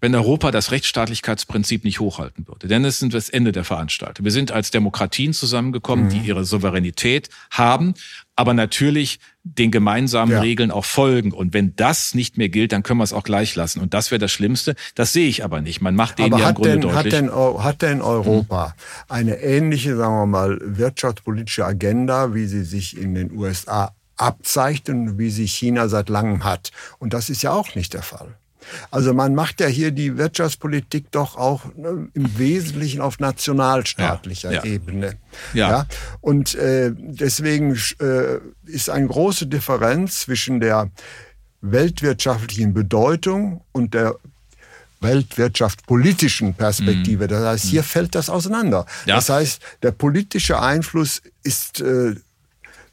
wenn 0.00 0.14
Europa 0.14 0.50
das 0.50 0.70
Rechtsstaatlichkeitsprinzip 0.70 1.84
nicht 1.84 1.98
hochhalten 1.98 2.46
würde. 2.46 2.68
Denn 2.68 2.84
es 2.84 2.98
sind 2.98 3.14
das 3.14 3.28
Ende 3.28 3.52
der 3.52 3.64
Veranstaltung. 3.64 4.24
Wir 4.24 4.32
sind 4.32 4.52
als 4.52 4.70
Demokratien 4.70 5.32
zusammengekommen, 5.32 6.06
mhm. 6.06 6.10
die 6.10 6.18
ihre 6.20 6.44
Souveränität 6.44 7.30
haben, 7.50 7.94
aber 8.38 8.54
natürlich 8.54 9.18
den 9.42 9.72
gemeinsamen 9.72 10.30
ja. 10.30 10.40
Regeln 10.40 10.70
auch 10.70 10.84
folgen. 10.84 11.32
Und 11.32 11.54
wenn 11.54 11.74
das 11.74 12.14
nicht 12.14 12.38
mehr 12.38 12.48
gilt, 12.48 12.70
dann 12.70 12.84
können 12.84 13.00
wir 13.00 13.04
es 13.04 13.12
auch 13.12 13.24
gleich 13.24 13.56
lassen. 13.56 13.80
Und 13.80 13.94
das 13.94 14.12
wäre 14.12 14.20
das 14.20 14.30
Schlimmste. 14.30 14.76
Das 14.94 15.12
sehe 15.12 15.28
ich 15.28 15.42
aber 15.42 15.60
nicht. 15.60 15.80
Man 15.80 15.96
macht 15.96 16.20
aber 16.20 16.38
ja 16.38 16.50
im 16.50 16.54
Grunde 16.54 16.70
denn, 16.70 16.80
deutlich. 16.82 16.96
Hat 16.96 17.12
denn, 17.12 17.32
hat 17.32 17.82
denn 17.82 18.00
Europa 18.00 18.66
hm. 18.66 18.72
eine 19.08 19.40
ähnliche, 19.40 19.96
sagen 19.96 20.14
wir 20.14 20.26
mal, 20.26 20.56
wirtschaftspolitische 20.62 21.66
Agenda, 21.66 22.32
wie 22.32 22.46
sie 22.46 22.62
sich 22.62 22.96
in 22.96 23.16
den 23.16 23.32
USA 23.32 23.92
abzeichnet 24.16 24.96
und 24.96 25.18
wie 25.18 25.30
sie 25.30 25.48
China 25.48 25.88
seit 25.88 26.08
langem 26.08 26.44
hat? 26.44 26.70
Und 27.00 27.14
das 27.14 27.30
ist 27.30 27.42
ja 27.42 27.50
auch 27.50 27.74
nicht 27.74 27.92
der 27.92 28.02
Fall. 28.02 28.37
Also 28.90 29.14
man 29.14 29.34
macht 29.34 29.60
ja 29.60 29.66
hier 29.66 29.90
die 29.90 30.16
Wirtschaftspolitik 30.16 31.10
doch 31.10 31.36
auch 31.36 31.64
ne, 31.76 32.08
im 32.14 32.38
Wesentlichen 32.38 33.00
auf 33.00 33.18
nationalstaatlicher 33.18 34.52
ja, 34.52 34.64
ja. 34.64 34.64
Ebene. 34.64 35.16
Ja. 35.54 35.70
ja. 35.70 35.86
Und 36.20 36.54
äh, 36.54 36.92
deswegen 36.94 37.74
äh, 38.00 38.38
ist 38.66 38.90
eine 38.90 39.06
große 39.06 39.46
Differenz 39.46 40.20
zwischen 40.20 40.60
der 40.60 40.90
weltwirtschaftlichen 41.60 42.74
Bedeutung 42.74 43.62
und 43.72 43.94
der 43.94 44.16
weltwirtschaftspolitischen 45.00 46.54
Perspektive. 46.54 47.24
Mhm. 47.24 47.28
Das 47.28 47.44
heißt, 47.44 47.64
hier 47.66 47.82
mhm. 47.82 47.86
fällt 47.86 48.14
das 48.14 48.30
auseinander. 48.30 48.86
Ja. 49.06 49.16
Das 49.16 49.28
heißt, 49.28 49.60
der 49.82 49.92
politische 49.92 50.60
Einfluss 50.60 51.22
ist 51.42 51.80
äh, 51.80 52.14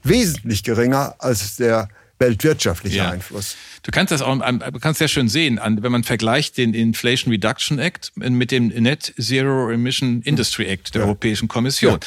wesentlich 0.03 0.63
geringer 0.63 1.15
als 1.19 1.55
der 1.55 1.89
weltwirtschaftliche 2.19 2.97
ja. 2.97 3.09
Einfluss. 3.09 3.55
Du 3.83 3.91
kannst 3.91 4.11
das 4.11 4.21
auch, 4.21 4.37
du 4.37 4.79
kannst 4.79 4.99
sehr 4.99 5.07
schön 5.07 5.27
sehen, 5.29 5.59
wenn 5.63 5.91
man 5.91 6.03
vergleicht 6.03 6.57
den 6.57 6.73
Inflation 6.73 7.31
Reduction 7.31 7.79
Act 7.79 8.11
mit 8.15 8.51
dem 8.51 8.67
Net 8.67 9.13
Zero 9.19 9.69
Emission 9.69 10.21
Industry 10.21 10.65
Act 10.65 10.95
der 10.95 11.01
ja. 11.01 11.07
Europäischen 11.07 11.47
Kommission. 11.47 11.93
Ja. 11.93 11.99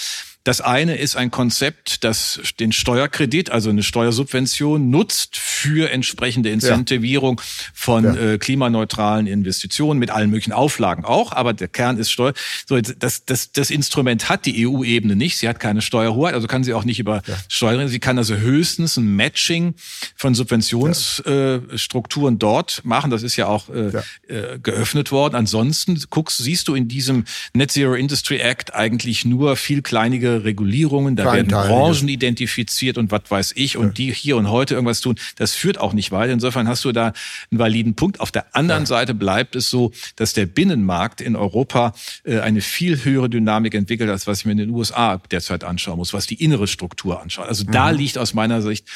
Das 0.44 0.60
eine 0.60 0.96
ist 0.96 1.16
ein 1.16 1.30
Konzept, 1.30 2.04
das 2.04 2.40
den 2.58 2.72
Steuerkredit, 2.72 3.50
also 3.50 3.70
eine 3.70 3.82
Steuersubvention, 3.82 4.88
nutzt 4.88 5.36
für 5.36 5.90
entsprechende 5.90 6.50
Incentivierung 6.50 7.40
von 7.74 8.04
ja. 8.04 8.14
äh, 8.14 8.38
klimaneutralen 8.38 9.26
Investitionen 9.26 9.98
mit 9.98 10.10
allen 10.10 10.30
möglichen 10.30 10.52
Auflagen 10.52 11.04
auch. 11.04 11.32
Aber 11.32 11.52
der 11.52 11.68
Kern 11.68 11.98
ist 11.98 12.10
Steuer. 12.10 12.32
So, 12.66 12.80
das, 12.80 13.24
das, 13.26 13.52
das 13.52 13.70
Instrument 13.70 14.28
hat 14.28 14.46
die 14.46 14.66
EU-Ebene 14.66 15.16
nicht. 15.16 15.38
Sie 15.38 15.48
hat 15.48 15.60
keine 15.60 15.82
Steuerhoheit, 15.82 16.34
also 16.34 16.46
kann 16.46 16.64
sie 16.64 16.72
auch 16.72 16.84
nicht 16.84 17.00
über 17.00 17.22
ja. 17.26 17.36
Steuern. 17.48 17.88
Sie 17.88 17.98
kann 17.98 18.16
also 18.16 18.36
höchstens 18.36 18.96
ein 18.96 19.16
Matching 19.16 19.74
von 20.16 20.34
Subventionsstrukturen 20.34 22.34
ja. 22.34 22.36
äh, 22.36 22.38
dort 22.38 22.80
machen. 22.84 23.10
Das 23.10 23.22
ist 23.22 23.36
ja 23.36 23.48
auch 23.48 23.68
äh, 23.68 23.88
äh, 24.28 24.58
geöffnet 24.62 25.12
worden. 25.12 25.34
Ansonsten 25.34 26.00
guckst, 26.10 26.38
siehst 26.38 26.68
du 26.68 26.74
in 26.74 26.88
diesem 26.88 27.24
Net 27.52 27.72
Zero 27.72 27.94
Industry 27.94 28.38
Act 28.38 28.74
eigentlich 28.74 29.24
nur 29.24 29.56
viel 29.56 29.82
kleinige 29.82 30.27
Regulierungen, 30.36 31.16
da 31.16 31.32
werden 31.32 31.48
Branchen 31.48 32.08
identifiziert 32.08 32.98
und 32.98 33.10
was 33.10 33.22
weiß 33.28 33.52
ich 33.56 33.76
und 33.76 33.98
die 33.98 34.12
hier 34.12 34.36
und 34.36 34.50
heute 34.50 34.74
irgendwas 34.74 35.00
tun. 35.00 35.16
Das 35.36 35.54
führt 35.54 35.78
auch 35.78 35.92
nicht 35.92 36.12
weiter. 36.12 36.32
Insofern 36.32 36.68
hast 36.68 36.84
du 36.84 36.92
da 36.92 37.12
einen 37.50 37.58
validen 37.58 37.94
Punkt. 37.94 38.20
Auf 38.20 38.30
der 38.30 38.54
anderen 38.54 38.82
ja. 38.82 38.86
Seite 38.86 39.14
bleibt 39.14 39.56
es 39.56 39.70
so, 39.70 39.92
dass 40.16 40.32
der 40.32 40.46
Binnenmarkt 40.46 41.20
in 41.20 41.36
Europa 41.36 41.92
äh, 42.24 42.40
eine 42.40 42.60
viel 42.60 43.04
höhere 43.04 43.28
Dynamik 43.28 43.74
entwickelt, 43.74 44.10
als 44.10 44.26
was 44.26 44.40
ich 44.40 44.44
mir 44.46 44.52
in 44.52 44.58
den 44.58 44.70
USA 44.70 45.20
derzeit 45.30 45.64
anschauen 45.64 45.98
muss, 45.98 46.12
was 46.12 46.26
die 46.26 46.42
innere 46.42 46.66
Struktur 46.66 47.20
anschaut. 47.20 47.48
Also 47.48 47.64
mhm. 47.64 47.72
da 47.72 47.90
liegt 47.90 48.18
aus 48.18 48.34
meiner 48.34 48.62
Sicht 48.62 48.86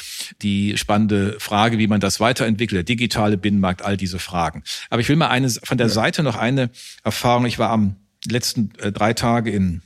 die 0.41 0.77
spannende 0.77 1.35
Frage, 1.39 1.77
wie 1.77 1.87
man 1.87 1.99
das 1.99 2.19
weiterentwickelt, 2.19 2.77
der 2.77 2.83
digitale 2.83 3.37
Binnenmarkt, 3.37 3.83
all 3.83 3.97
diese 3.97 4.19
Fragen. 4.19 4.63
Aber 4.89 5.01
ich 5.01 5.09
will 5.09 5.15
mal 5.15 5.29
eine 5.29 5.49
von 5.49 5.77
der 5.77 5.89
Seite 5.89 6.23
noch 6.23 6.35
eine 6.35 6.69
Erfahrung. 7.03 7.45
Ich 7.45 7.59
war 7.59 7.69
am 7.69 7.95
letzten 8.25 8.71
äh, 8.79 8.91
drei 8.91 9.13
Tage 9.13 9.51
in 9.51 9.81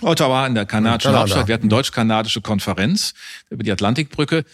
Ottawa 0.00 0.46
in 0.46 0.54
der 0.54 0.66
kanadischen 0.66 1.08
Kanada. 1.08 1.20
Hauptstadt. 1.20 1.48
Wir 1.48 1.54
hatten 1.54 1.68
deutsch-kanadische 1.68 2.40
Konferenz 2.40 3.14
über 3.50 3.62
die 3.62 3.72
Atlantikbrücke. 3.72 4.44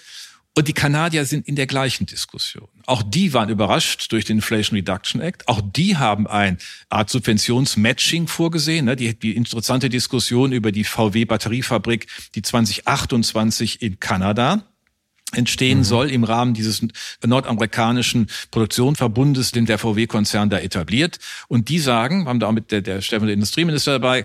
Und 0.57 0.66
die 0.66 0.72
Kanadier 0.72 1.24
sind 1.26 1.46
in 1.46 1.55
der 1.55 1.68
gleichen 1.68 2.07
Diskussion. 2.07 2.68
Auch 2.87 3.03
die 3.03 3.33
waren 3.33 3.50
überrascht 3.50 4.11
durch 4.11 4.24
den 4.24 4.38
Inflation 4.38 4.76
Reduction 4.76 5.20
Act. 5.20 5.46
Auch 5.46 5.61
die 5.64 5.96
haben 5.96 6.26
ein 6.26 6.59
Art 6.88 7.09
Subventionsmatching 7.09 8.26
vorgesehen. 8.26 8.87
Ne? 8.87 8.96
Die, 8.96 9.16
die 9.16 9.37
interessante 9.37 9.88
Diskussion 9.88 10.50
über 10.50 10.72
die 10.72 10.83
VW-Batteriefabrik, 10.83 12.09
die 12.35 12.42
2028 12.42 13.81
in 13.81 14.00
Kanada 14.00 14.64
entstehen 15.33 15.79
mhm. 15.79 15.85
soll 15.85 16.11
im 16.11 16.24
Rahmen 16.24 16.55
dieses 16.55 16.85
nordamerikanischen 17.24 18.29
Produktionsverbundes, 18.50 19.53
den 19.53 19.66
der 19.66 19.79
VW-Konzern 19.79 20.50
da 20.50 20.59
etabliert. 20.59 21.20
Und 21.46 21.68
die 21.68 21.79
sagen, 21.79 22.26
haben 22.26 22.40
da 22.40 22.48
auch 22.48 22.53
mit 22.53 22.72
der, 22.72 22.83
der 22.83 23.03
stellvertretende 23.03 23.35
Industrieminister 23.35 23.92
dabei, 23.92 24.24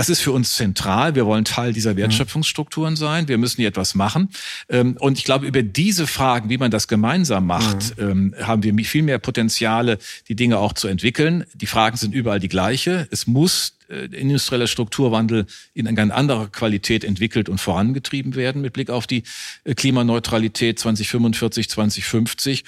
das 0.00 0.08
ist 0.08 0.20
für 0.20 0.32
uns 0.32 0.54
zentral. 0.54 1.14
Wir 1.14 1.26
wollen 1.26 1.44
Teil 1.44 1.74
dieser 1.74 1.94
Wertschöpfungsstrukturen 1.94 2.96
sein. 2.96 3.28
Wir 3.28 3.36
müssen 3.36 3.56
hier 3.56 3.68
etwas 3.68 3.94
machen. 3.94 4.30
Ähm, 4.70 4.96
und 4.98 5.18
ich 5.18 5.24
glaube, 5.24 5.46
über 5.46 5.62
diese 5.62 6.06
Fragen, 6.06 6.48
wie 6.48 6.56
man 6.56 6.70
das 6.70 6.88
gemeinsam 6.88 7.46
macht, 7.46 7.98
mhm. 7.98 8.34
haben 8.40 8.62
wir 8.62 8.74
viel 8.86 9.02
mehr 9.02 9.18
Potenziale, 9.18 9.98
die 10.28 10.36
Dinge 10.36 10.56
auch 10.56 10.72
zu 10.72 10.88
entwickeln. 10.88 11.44
Die 11.52 11.66
Fragen 11.66 11.98
sind 11.98 12.14
überall 12.14 12.40
die 12.40 12.48
gleiche. 12.48 13.08
Es 13.10 13.26
muss 13.26 13.74
äh, 13.90 14.06
industrieller 14.06 14.68
Strukturwandel 14.68 15.44
in 15.74 15.86
eine 15.86 15.96
ganz 15.96 16.12
andere 16.14 16.48
Qualität 16.48 17.04
entwickelt 17.04 17.50
und 17.50 17.60
vorangetrieben 17.60 18.36
werden 18.36 18.62
mit 18.62 18.72
Blick 18.72 18.88
auf 18.88 19.06
die 19.06 19.24
äh, 19.64 19.74
Klimaneutralität 19.74 20.78
2045, 20.78 21.68
2050. 21.68 22.64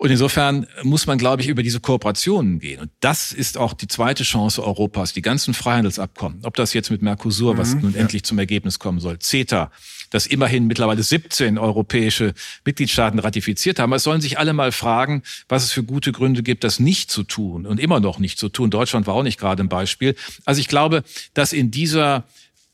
Und 0.00 0.10
insofern 0.10 0.66
muss 0.82 1.06
man, 1.06 1.18
glaube 1.18 1.42
ich, 1.42 1.48
über 1.48 1.62
diese 1.62 1.78
Kooperationen 1.78 2.58
gehen. 2.58 2.80
Und 2.80 2.90
das 3.00 3.32
ist 3.32 3.58
auch 3.58 3.74
die 3.74 3.86
zweite 3.86 4.24
Chance 4.24 4.64
Europas, 4.64 5.12
die 5.12 5.20
ganzen 5.20 5.52
Freihandelsabkommen, 5.52 6.38
ob 6.44 6.56
das 6.56 6.72
jetzt 6.72 6.90
mit 6.90 7.02
Mercosur, 7.02 7.52
mhm, 7.52 7.58
was 7.58 7.74
nun 7.74 7.92
ja. 7.92 8.00
endlich 8.00 8.24
zum 8.24 8.38
Ergebnis 8.38 8.78
kommen 8.78 8.98
soll, 8.98 9.18
CETA, 9.18 9.70
das 10.08 10.24
immerhin 10.24 10.66
mittlerweile 10.66 11.02
17 11.02 11.58
europäische 11.58 12.32
Mitgliedstaaten 12.64 13.18
ratifiziert 13.18 13.78
haben. 13.78 13.92
Es 13.92 14.04
sollen 14.04 14.22
sich 14.22 14.38
alle 14.38 14.54
mal 14.54 14.72
fragen, 14.72 15.22
was 15.50 15.64
es 15.64 15.72
für 15.72 15.82
gute 15.82 16.12
Gründe 16.12 16.42
gibt, 16.42 16.64
das 16.64 16.80
nicht 16.80 17.10
zu 17.10 17.22
tun 17.22 17.66
und 17.66 17.78
immer 17.78 18.00
noch 18.00 18.18
nicht 18.18 18.38
zu 18.38 18.48
tun. 18.48 18.70
Deutschland 18.70 19.06
war 19.06 19.12
auch 19.12 19.22
nicht 19.22 19.38
gerade 19.38 19.62
ein 19.62 19.68
Beispiel. 19.68 20.16
Also 20.46 20.62
ich 20.62 20.68
glaube, 20.68 21.02
dass 21.34 21.52
in 21.52 21.70
dieser 21.70 22.24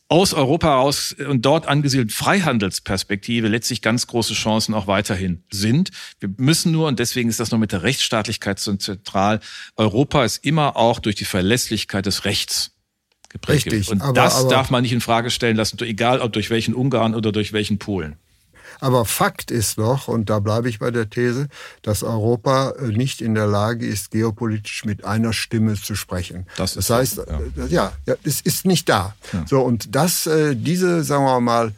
aus 0.08 0.34
Europa 0.34 0.68
heraus 0.68 1.16
und 1.28 1.44
dort 1.44 1.66
angesiedelten 1.66 2.14
Freihandelsperspektive 2.14 3.48
letztlich 3.48 3.82
ganz 3.82 4.06
große 4.06 4.34
Chancen 4.34 4.72
auch 4.74 4.86
weiterhin 4.86 5.42
sind. 5.50 5.90
Wir 6.20 6.30
müssen 6.36 6.70
nur, 6.70 6.86
und 6.86 6.98
deswegen 6.98 7.28
ist 7.28 7.40
das 7.40 7.50
noch 7.50 7.58
mit 7.58 7.72
der 7.72 7.82
Rechtsstaatlichkeit 7.82 8.60
so 8.60 8.74
zentral, 8.76 9.40
Europa 9.76 10.24
ist 10.24 10.44
immer 10.44 10.76
auch 10.76 11.00
durch 11.00 11.16
die 11.16 11.24
Verlässlichkeit 11.24 12.06
des 12.06 12.24
Rechts 12.24 12.72
geprägt. 13.28 13.66
Richtig. 13.66 13.90
Und 13.90 14.00
aber, 14.00 14.12
das 14.12 14.36
aber, 14.36 14.50
darf 14.50 14.70
man 14.70 14.82
nicht 14.82 14.92
in 14.92 15.00
Frage 15.00 15.30
stellen 15.30 15.56
lassen, 15.56 15.78
egal 15.80 16.20
ob 16.20 16.32
durch 16.32 16.50
welchen 16.50 16.74
Ungarn 16.74 17.14
oder 17.14 17.32
durch 17.32 17.52
welchen 17.52 17.78
Polen. 17.78 18.16
Aber 18.80 19.04
Fakt 19.04 19.50
ist 19.50 19.78
doch, 19.78 20.08
und 20.08 20.30
da 20.30 20.38
bleibe 20.40 20.68
ich 20.68 20.78
bei 20.78 20.90
der 20.90 21.08
These, 21.08 21.48
dass 21.82 22.02
Europa 22.02 22.74
äh, 22.78 22.88
nicht 22.88 23.20
in 23.20 23.34
der 23.34 23.46
Lage 23.46 23.86
ist, 23.86 24.10
geopolitisch 24.10 24.84
mit 24.84 25.04
einer 25.04 25.32
Stimme 25.32 25.74
zu 25.74 25.94
sprechen. 25.94 26.46
Das, 26.56 26.74
das 26.74 26.90
heißt, 26.90 27.16
ja. 27.16 27.22
Äh, 27.24 27.68
ja, 27.68 27.92
ja, 28.06 28.14
es 28.24 28.40
ist 28.40 28.66
nicht 28.66 28.88
da. 28.88 29.14
Ja. 29.32 29.44
So, 29.46 29.60
und 29.60 29.94
das, 29.94 30.26
äh, 30.26 30.54
diese, 30.54 31.02
sagen 31.02 31.24
wir 31.24 31.40
mal, 31.40 31.72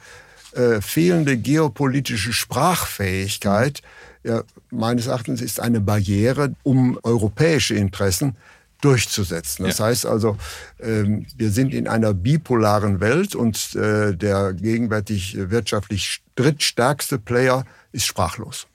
fehlende 0.80 1.37
geopolitische 1.37 2.32
Sprachfähigkeit, 2.32 3.82
ja, 4.24 4.42
meines 4.70 5.06
Erachtens 5.06 5.40
ist 5.40 5.61
eine 5.61 5.80
Barriere, 5.80 6.54
um 6.62 6.98
europäische 7.02 7.74
Interessen 7.74 8.34
durchzusetzen. 8.80 9.64
Das 9.64 9.78
ja. 9.78 9.86
heißt 9.86 10.06
also, 10.06 10.36
ähm, 10.80 11.26
wir 11.36 11.50
sind 11.50 11.74
in 11.74 11.88
einer 11.88 12.14
bipolaren 12.14 13.00
Welt 13.00 13.34
und 13.34 13.74
äh, 13.74 14.14
der 14.14 14.52
gegenwärtig 14.52 15.36
wirtschaftlich 15.50 16.22
drittstärkste 16.36 17.18
Player 17.18 17.64
ist 17.92 18.06
sprachlos. 18.06 18.66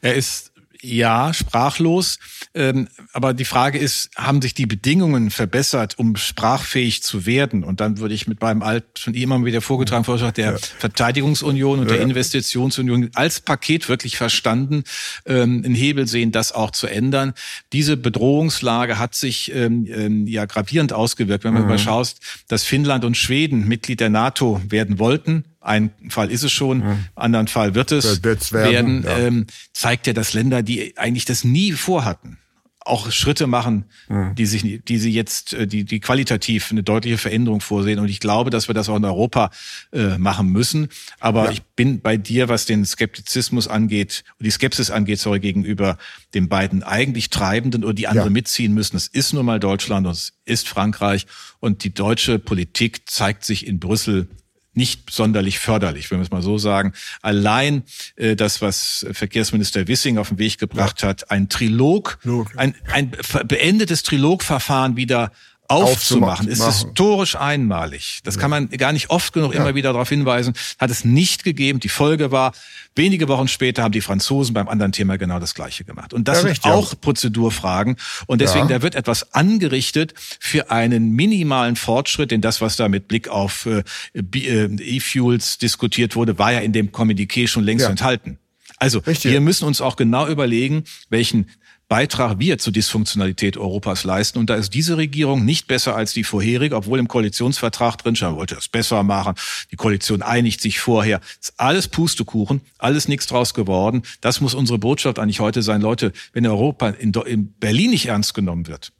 Er 0.00 0.14
ist 0.14 0.51
ja, 0.82 1.32
sprachlos. 1.32 2.18
Ähm, 2.54 2.88
aber 3.12 3.34
die 3.34 3.44
Frage 3.44 3.78
ist, 3.78 4.10
haben 4.16 4.42
sich 4.42 4.52
die 4.52 4.66
Bedingungen 4.66 5.30
verbessert, 5.30 5.98
um 5.98 6.16
sprachfähig 6.16 7.02
zu 7.04 7.24
werden? 7.24 7.62
Und 7.62 7.80
dann 7.80 7.98
würde 7.98 8.14
ich 8.14 8.26
mit 8.26 8.40
meinem 8.40 8.62
alt 8.62 8.84
schon 8.98 9.14
immer 9.14 9.42
wieder 9.44 9.60
vorgetragen 9.60 10.04
Vorschlag 10.04 10.32
der 10.32 10.52
ja. 10.52 10.58
Verteidigungsunion 10.58 11.78
und 11.78 11.88
ja. 11.88 11.94
der 11.94 12.02
Investitionsunion 12.02 13.10
als 13.14 13.40
Paket 13.40 13.88
wirklich 13.88 14.16
verstanden, 14.16 14.82
ähm, 15.24 15.62
einen 15.64 15.76
Hebel 15.76 16.08
sehen, 16.08 16.32
das 16.32 16.50
auch 16.50 16.72
zu 16.72 16.88
ändern. 16.88 17.32
Diese 17.72 17.96
Bedrohungslage 17.96 18.98
hat 18.98 19.14
sich 19.14 19.54
ähm, 19.54 19.86
ähm 19.88 20.26
ja 20.26 20.46
gravierend 20.46 20.92
ausgewirkt. 20.92 21.44
Wenn 21.44 21.54
man 21.54 21.62
mhm. 21.62 21.68
mal 21.68 21.78
schaust, 21.78 22.20
dass 22.48 22.64
Finnland 22.64 23.04
und 23.04 23.16
Schweden 23.16 23.68
Mitglied 23.68 24.00
der 24.00 24.10
NATO 24.10 24.60
werden 24.68 24.98
wollten, 24.98 25.44
ein 25.62 25.92
Fall 26.08 26.30
ist 26.30 26.42
es 26.42 26.52
schon, 26.52 26.78
mhm. 26.78 27.04
anderen 27.14 27.48
Fall 27.48 27.74
wird 27.74 27.92
es 27.92 28.22
werden, 28.22 28.52
werden 28.52 29.02
ja. 29.04 29.18
ähm, 29.18 29.46
zeigt 29.72 30.06
ja, 30.06 30.12
dass 30.12 30.34
Länder, 30.34 30.62
die 30.62 30.96
eigentlich 30.98 31.24
das 31.24 31.44
nie 31.44 31.72
vorhatten, 31.72 32.38
auch 32.84 33.10
Schritte 33.10 33.46
machen, 33.46 33.84
mhm. 34.08 34.34
die 34.34 34.46
sich, 34.46 34.82
die 34.84 34.98
sie 34.98 35.12
jetzt, 35.12 35.52
äh, 35.52 35.66
die, 35.66 35.84
die 35.84 36.00
qualitativ 36.00 36.70
eine 36.70 36.82
deutliche 36.82 37.18
Veränderung 37.18 37.60
vorsehen. 37.60 37.98
Und 37.98 38.08
ich 38.08 38.20
glaube, 38.20 38.50
dass 38.50 38.68
wir 38.68 38.74
das 38.74 38.88
auch 38.88 38.96
in 38.96 39.04
Europa 39.04 39.50
äh, 39.92 40.18
machen 40.18 40.48
müssen. 40.48 40.88
Aber 41.20 41.46
ja. 41.46 41.52
ich 41.52 41.62
bin 41.62 42.00
bei 42.00 42.16
dir, 42.16 42.48
was 42.48 42.66
den 42.66 42.84
Skeptizismus 42.84 43.68
angeht, 43.68 44.24
die 44.38 44.50
Skepsis 44.50 44.90
angeht, 44.90 45.20
sorry, 45.20 45.40
gegenüber 45.40 45.98
den 46.34 46.48
beiden 46.48 46.82
eigentlich 46.82 47.30
Treibenden 47.30 47.84
oder 47.84 47.94
die 47.94 48.08
andere 48.08 48.26
ja. 48.26 48.32
mitziehen 48.32 48.74
müssen. 48.74 48.96
Es 48.96 49.06
ist 49.06 49.32
nun 49.32 49.46
mal 49.46 49.60
Deutschland 49.60 50.06
und 50.06 50.12
es 50.12 50.32
ist 50.44 50.68
Frankreich. 50.68 51.26
Und 51.60 51.84
die 51.84 51.94
deutsche 51.94 52.38
Politik 52.38 53.08
zeigt 53.08 53.44
sich 53.44 53.66
in 53.66 53.78
Brüssel 53.78 54.28
nicht 54.74 55.10
sonderlich 55.10 55.58
förderlich, 55.58 56.10
wenn 56.10 56.18
wir 56.18 56.24
es 56.24 56.30
mal 56.30 56.42
so 56.42 56.58
sagen. 56.58 56.92
Allein 57.20 57.82
äh, 58.16 58.36
das, 58.36 58.62
was 58.62 59.06
Verkehrsminister 59.12 59.86
Wissing 59.88 60.18
auf 60.18 60.28
den 60.28 60.38
Weg 60.38 60.58
gebracht 60.58 61.02
ja. 61.02 61.08
hat, 61.08 61.30
ein 61.30 61.48
Trilog, 61.48 62.18
ein, 62.56 62.74
ein 62.90 63.12
beendetes 63.46 64.02
Trilogverfahren 64.02 64.96
wieder 64.96 65.32
aufzumachen, 65.72 66.48
ist 66.48 66.64
historisch 66.64 67.36
einmalig. 67.36 68.20
Das 68.24 68.38
kann 68.38 68.50
man 68.50 68.68
gar 68.70 68.92
nicht 68.92 69.10
oft 69.10 69.32
genug 69.32 69.54
immer 69.54 69.74
wieder 69.74 69.92
darauf 69.92 70.08
hinweisen. 70.08 70.54
Hat 70.78 70.90
es 70.90 71.04
nicht 71.04 71.44
gegeben. 71.44 71.80
Die 71.80 71.88
Folge 71.88 72.30
war, 72.30 72.52
wenige 72.94 73.28
Wochen 73.28 73.48
später 73.48 73.82
haben 73.82 73.92
die 73.92 74.00
Franzosen 74.00 74.54
beim 74.54 74.68
anderen 74.68 74.92
Thema 74.92 75.18
genau 75.18 75.38
das 75.38 75.54
Gleiche 75.54 75.84
gemacht. 75.84 76.12
Und 76.12 76.28
das 76.28 76.38
ja, 76.38 76.42
sind 76.42 76.50
richtig, 76.50 76.70
auch 76.70 76.94
Prozedurfragen. 77.00 77.96
Und 78.26 78.40
deswegen, 78.40 78.68
da 78.68 78.82
wird 78.82 78.94
etwas 78.94 79.32
angerichtet 79.34 80.14
für 80.16 80.70
einen 80.70 81.10
minimalen 81.10 81.76
Fortschritt, 81.76 82.30
denn 82.30 82.40
das, 82.40 82.60
was 82.60 82.76
da 82.76 82.88
mit 82.88 83.08
Blick 83.08 83.28
auf 83.28 83.66
äh, 83.66 83.82
äh, 84.14 84.96
E-Fuels 84.96 85.58
diskutiert 85.58 86.16
wurde, 86.16 86.38
war 86.38 86.52
ja 86.52 86.60
in 86.60 86.72
dem 86.72 86.90
Kommuniqué 86.92 87.46
schon 87.46 87.64
längst 87.64 87.86
enthalten. 87.86 88.38
Also 88.78 88.98
Richtig. 88.98 89.30
wir 89.30 89.40
müssen 89.40 89.64
uns 89.64 89.80
auch 89.80 89.94
genau 89.94 90.26
überlegen, 90.26 90.84
welchen 91.08 91.46
Beitrag 91.92 92.38
wir 92.38 92.56
zur 92.56 92.72
Dysfunktionalität 92.72 93.58
Europas 93.58 94.04
leisten. 94.04 94.38
Und 94.38 94.48
da 94.48 94.54
ist 94.54 94.72
diese 94.72 94.96
Regierung 94.96 95.44
nicht 95.44 95.66
besser 95.66 95.94
als 95.94 96.14
die 96.14 96.24
vorherige, 96.24 96.74
obwohl 96.74 96.98
im 96.98 97.06
Koalitionsvertrag 97.06 97.98
drin 97.98 98.16
stand, 98.16 98.38
wollte 98.38 98.54
das 98.54 98.68
besser 98.68 99.02
machen. 99.02 99.34
Die 99.70 99.76
Koalition 99.76 100.22
einigt 100.22 100.62
sich 100.62 100.80
vorher. 100.80 101.20
Ist 101.38 101.52
alles 101.58 101.88
Pustekuchen, 101.88 102.62
alles 102.78 103.08
nichts 103.08 103.26
draus 103.26 103.52
geworden. 103.52 104.04
Das 104.22 104.40
muss 104.40 104.54
unsere 104.54 104.78
Botschaft 104.78 105.18
eigentlich 105.18 105.40
heute 105.40 105.60
sein. 105.60 105.82
Leute, 105.82 106.14
wenn 106.32 106.46
Europa 106.46 106.88
in, 106.88 107.12
in 107.26 107.52
Berlin 107.60 107.90
nicht 107.90 108.06
ernst 108.06 108.32
genommen 108.32 108.68
wird, 108.68 108.92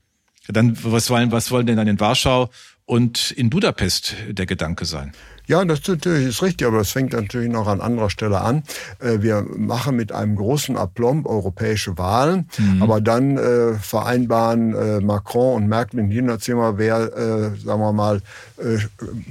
dann 0.48 0.76
was 0.84 1.08
wollen, 1.08 1.32
was 1.32 1.50
wollen 1.50 1.64
denn 1.64 1.78
dann 1.78 1.88
in 1.88 1.98
Warschau 1.98 2.50
und 2.86 3.30
in 3.30 3.50
Budapest 3.50 4.16
der 4.28 4.46
Gedanke 4.46 4.84
sein? 4.84 5.12
Ja, 5.46 5.64
das 5.64 5.86
natürlich 5.88 6.28
ist 6.28 6.42
richtig, 6.42 6.66
aber 6.66 6.78
das 6.78 6.92
fängt 6.92 7.12
natürlich 7.12 7.50
noch 7.50 7.66
an 7.66 7.80
anderer 7.80 8.10
Stelle 8.10 8.40
an. 8.40 8.62
Äh, 9.00 9.22
wir 9.22 9.44
machen 9.56 9.96
mit 9.96 10.12
einem 10.12 10.36
großen 10.36 10.76
Aplomb 10.76 11.26
europäische 11.26 11.98
Wahlen, 11.98 12.48
mhm. 12.58 12.82
aber 12.82 13.00
dann 13.00 13.36
äh, 13.36 13.74
vereinbaren 13.74 14.74
äh, 14.74 15.00
Macron 15.00 15.56
und 15.62 15.68
Merkel 15.68 15.98
im 15.98 16.10
Hinterzimmer, 16.10 16.78
wer, 16.78 17.16
äh, 17.16 17.58
sagen 17.58 17.80
wir 17.80 17.92
mal, 17.92 18.22
äh, 18.58 18.78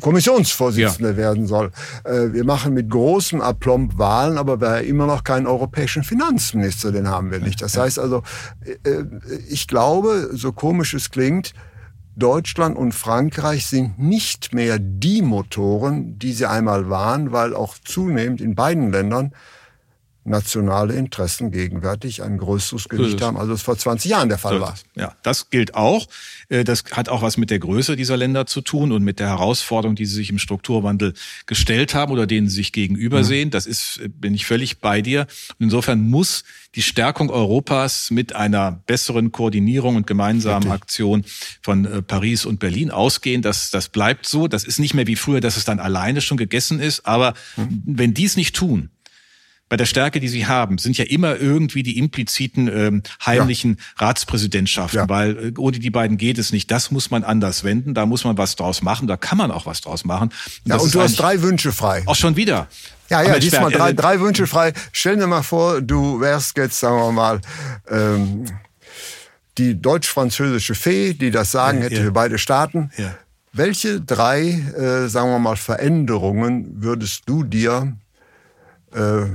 Kommissionsvorsitzende 0.01 1.11
ja. 1.11 1.17
werden 1.17 1.47
soll. 1.47 1.71
Äh, 2.03 2.33
wir 2.33 2.43
machen 2.43 2.73
mit 2.73 2.89
großen 2.89 3.41
Aplomb 3.41 3.97
Wahlen, 3.97 4.37
aber 4.37 4.59
wir 4.59 4.69
haben 4.69 4.85
immer 4.85 5.07
noch 5.07 5.23
keinen 5.23 5.47
europäischen 5.47 6.03
Finanzminister, 6.03 6.91
den 6.91 7.07
haben 7.07 7.31
wir 7.31 7.39
nicht. 7.39 7.61
Das 7.61 7.77
heißt 7.77 7.99
also, 7.99 8.23
ich 9.49 9.67
glaube, 9.67 10.29
so 10.33 10.51
komisch 10.51 10.93
es 10.93 11.09
klingt, 11.09 11.53
Deutschland 12.21 12.77
und 12.77 12.91
Frankreich 12.91 13.65
sind 13.65 13.97
nicht 13.97 14.53
mehr 14.53 14.77
die 14.77 15.23
Motoren, 15.23 16.19
die 16.19 16.33
sie 16.33 16.47
einmal 16.47 16.87
waren, 16.87 17.31
weil 17.31 17.55
auch 17.55 17.75
zunehmend 17.83 18.41
in 18.41 18.53
beiden 18.53 18.91
Ländern 18.91 19.33
nationale 20.23 20.93
Interessen 20.93 21.51
gegenwärtig 21.51 22.21
ein 22.21 22.37
größeres 22.37 22.89
Gewicht 22.89 23.21
haben, 23.21 23.37
als 23.37 23.49
es 23.49 23.61
vor 23.63 23.77
20 23.77 24.11
Jahren 24.11 24.29
der 24.29 24.37
Fall 24.37 24.61
war. 24.61 24.75
Ja, 24.95 25.15
das 25.23 25.49
gilt 25.49 25.73
auch. 25.73 26.07
Äh, 26.49 26.63
das 26.63 26.83
hat 26.91 27.09
auch 27.09 27.23
was 27.23 27.37
mit 27.37 27.49
der 27.49 27.57
Größe 27.59 27.95
dieser 27.95 28.17
Länder 28.17 28.45
zu 28.45 28.61
tun 28.61 28.91
und 28.91 29.03
mit 29.03 29.19
der 29.19 29.29
Herausforderung, 29.29 29.95
die 29.95 30.05
sie 30.05 30.15
sich 30.15 30.29
im 30.29 30.37
Strukturwandel 30.37 31.13
gestellt 31.47 31.95
haben 31.95 32.11
oder 32.11 32.27
denen 32.27 32.49
sie 32.49 32.57
sich 32.57 32.71
gegenübersehen. 32.71 33.47
Mhm. 33.47 33.51
Das 33.51 33.65
ist, 33.65 33.99
äh, 34.03 34.09
bin 34.09 34.35
ich 34.35 34.45
völlig 34.45 34.79
bei 34.79 35.01
dir. 35.01 35.21
Und 35.57 35.65
insofern 35.65 36.01
muss 36.01 36.43
die 36.75 36.83
Stärkung 36.83 37.31
Europas 37.31 38.11
mit 38.11 38.35
einer 38.35 38.83
besseren 38.85 39.31
Koordinierung 39.31 39.95
und 39.95 40.05
gemeinsamen 40.05 40.63
Richtig. 40.63 40.81
Aktion 40.81 41.25
von 41.63 41.85
äh, 41.85 42.01
Paris 42.03 42.45
und 42.45 42.59
Berlin 42.59 42.91
ausgehen. 42.91 43.41
Das, 43.41 43.71
das 43.71 43.89
bleibt 43.89 44.27
so. 44.27 44.47
Das 44.47 44.63
ist 44.63 44.79
nicht 44.79 44.93
mehr 44.93 45.07
wie 45.07 45.15
früher, 45.15 45.41
dass 45.41 45.57
es 45.57 45.65
dann 45.65 45.79
alleine 45.79 46.21
schon 46.21 46.37
gegessen 46.37 46.79
ist. 46.79 47.07
Aber 47.07 47.33
mhm. 47.57 47.81
wenn 47.85 48.13
die 48.13 48.25
es 48.25 48.37
nicht 48.37 48.55
tun, 48.55 48.91
bei 49.71 49.77
der 49.77 49.85
Stärke, 49.85 50.19
die 50.19 50.27
sie 50.27 50.47
haben, 50.47 50.79
sind 50.79 50.97
ja 50.97 51.05
immer 51.05 51.37
irgendwie 51.37 51.81
die 51.81 51.97
impliziten 51.97 52.67
ähm, 52.67 53.03
heimlichen 53.25 53.77
ja. 53.77 54.05
Ratspräsidentschaften, 54.05 54.99
ja. 54.99 55.07
weil 55.07 55.37
äh, 55.37 55.53
ohne 55.57 55.79
die 55.79 55.89
beiden 55.89 56.17
geht 56.17 56.37
es 56.37 56.51
nicht. 56.51 56.69
Das 56.69 56.91
muss 56.91 57.09
man 57.09 57.23
anders 57.23 57.63
wenden, 57.63 57.93
da 57.93 58.05
muss 58.05 58.25
man 58.25 58.37
was 58.37 58.57
draus 58.57 58.81
machen, 58.81 59.07
da 59.07 59.15
kann 59.15 59.37
man 59.37 59.49
auch 59.49 59.65
was 59.65 59.79
draus 59.79 60.03
machen. 60.03 60.33
Und 60.65 60.69
ja, 60.69 60.75
und 60.75 60.93
du 60.93 60.99
hast 60.99 61.15
drei 61.15 61.41
Wünsche 61.41 61.71
frei. 61.71 62.03
Auch 62.05 62.17
schon 62.17 62.35
wieder. 62.35 62.67
Ja, 63.09 63.21
ja, 63.21 63.39
diesmal 63.39 63.71
drei, 63.71 63.93
drei 63.93 64.19
Wünsche 64.19 64.45
frei. 64.45 64.73
Stell 64.91 65.15
dir 65.15 65.25
mal 65.25 65.41
vor, 65.41 65.79
du 65.79 66.19
wärst 66.19 66.57
jetzt, 66.57 66.77
sagen 66.77 66.97
wir 66.97 67.11
mal, 67.13 67.39
ähm, 67.87 68.43
die 69.57 69.81
deutsch-französische 69.81 70.75
Fee, 70.75 71.13
die 71.13 71.31
das 71.31 71.49
Sagen 71.51 71.77
ja, 71.77 71.85
hätte 71.85 71.95
ja. 71.95 72.01
für 72.01 72.11
beide 72.11 72.37
Staaten. 72.39 72.91
Ja. 72.97 73.15
Welche 73.53 74.01
drei, 74.01 74.49
äh, 74.49 75.07
sagen 75.07 75.29
wir 75.29 75.39
mal, 75.39 75.55
Veränderungen 75.55 76.83
würdest 76.83 77.23
du 77.25 77.45
dir 77.45 77.95
äh, 78.93 79.27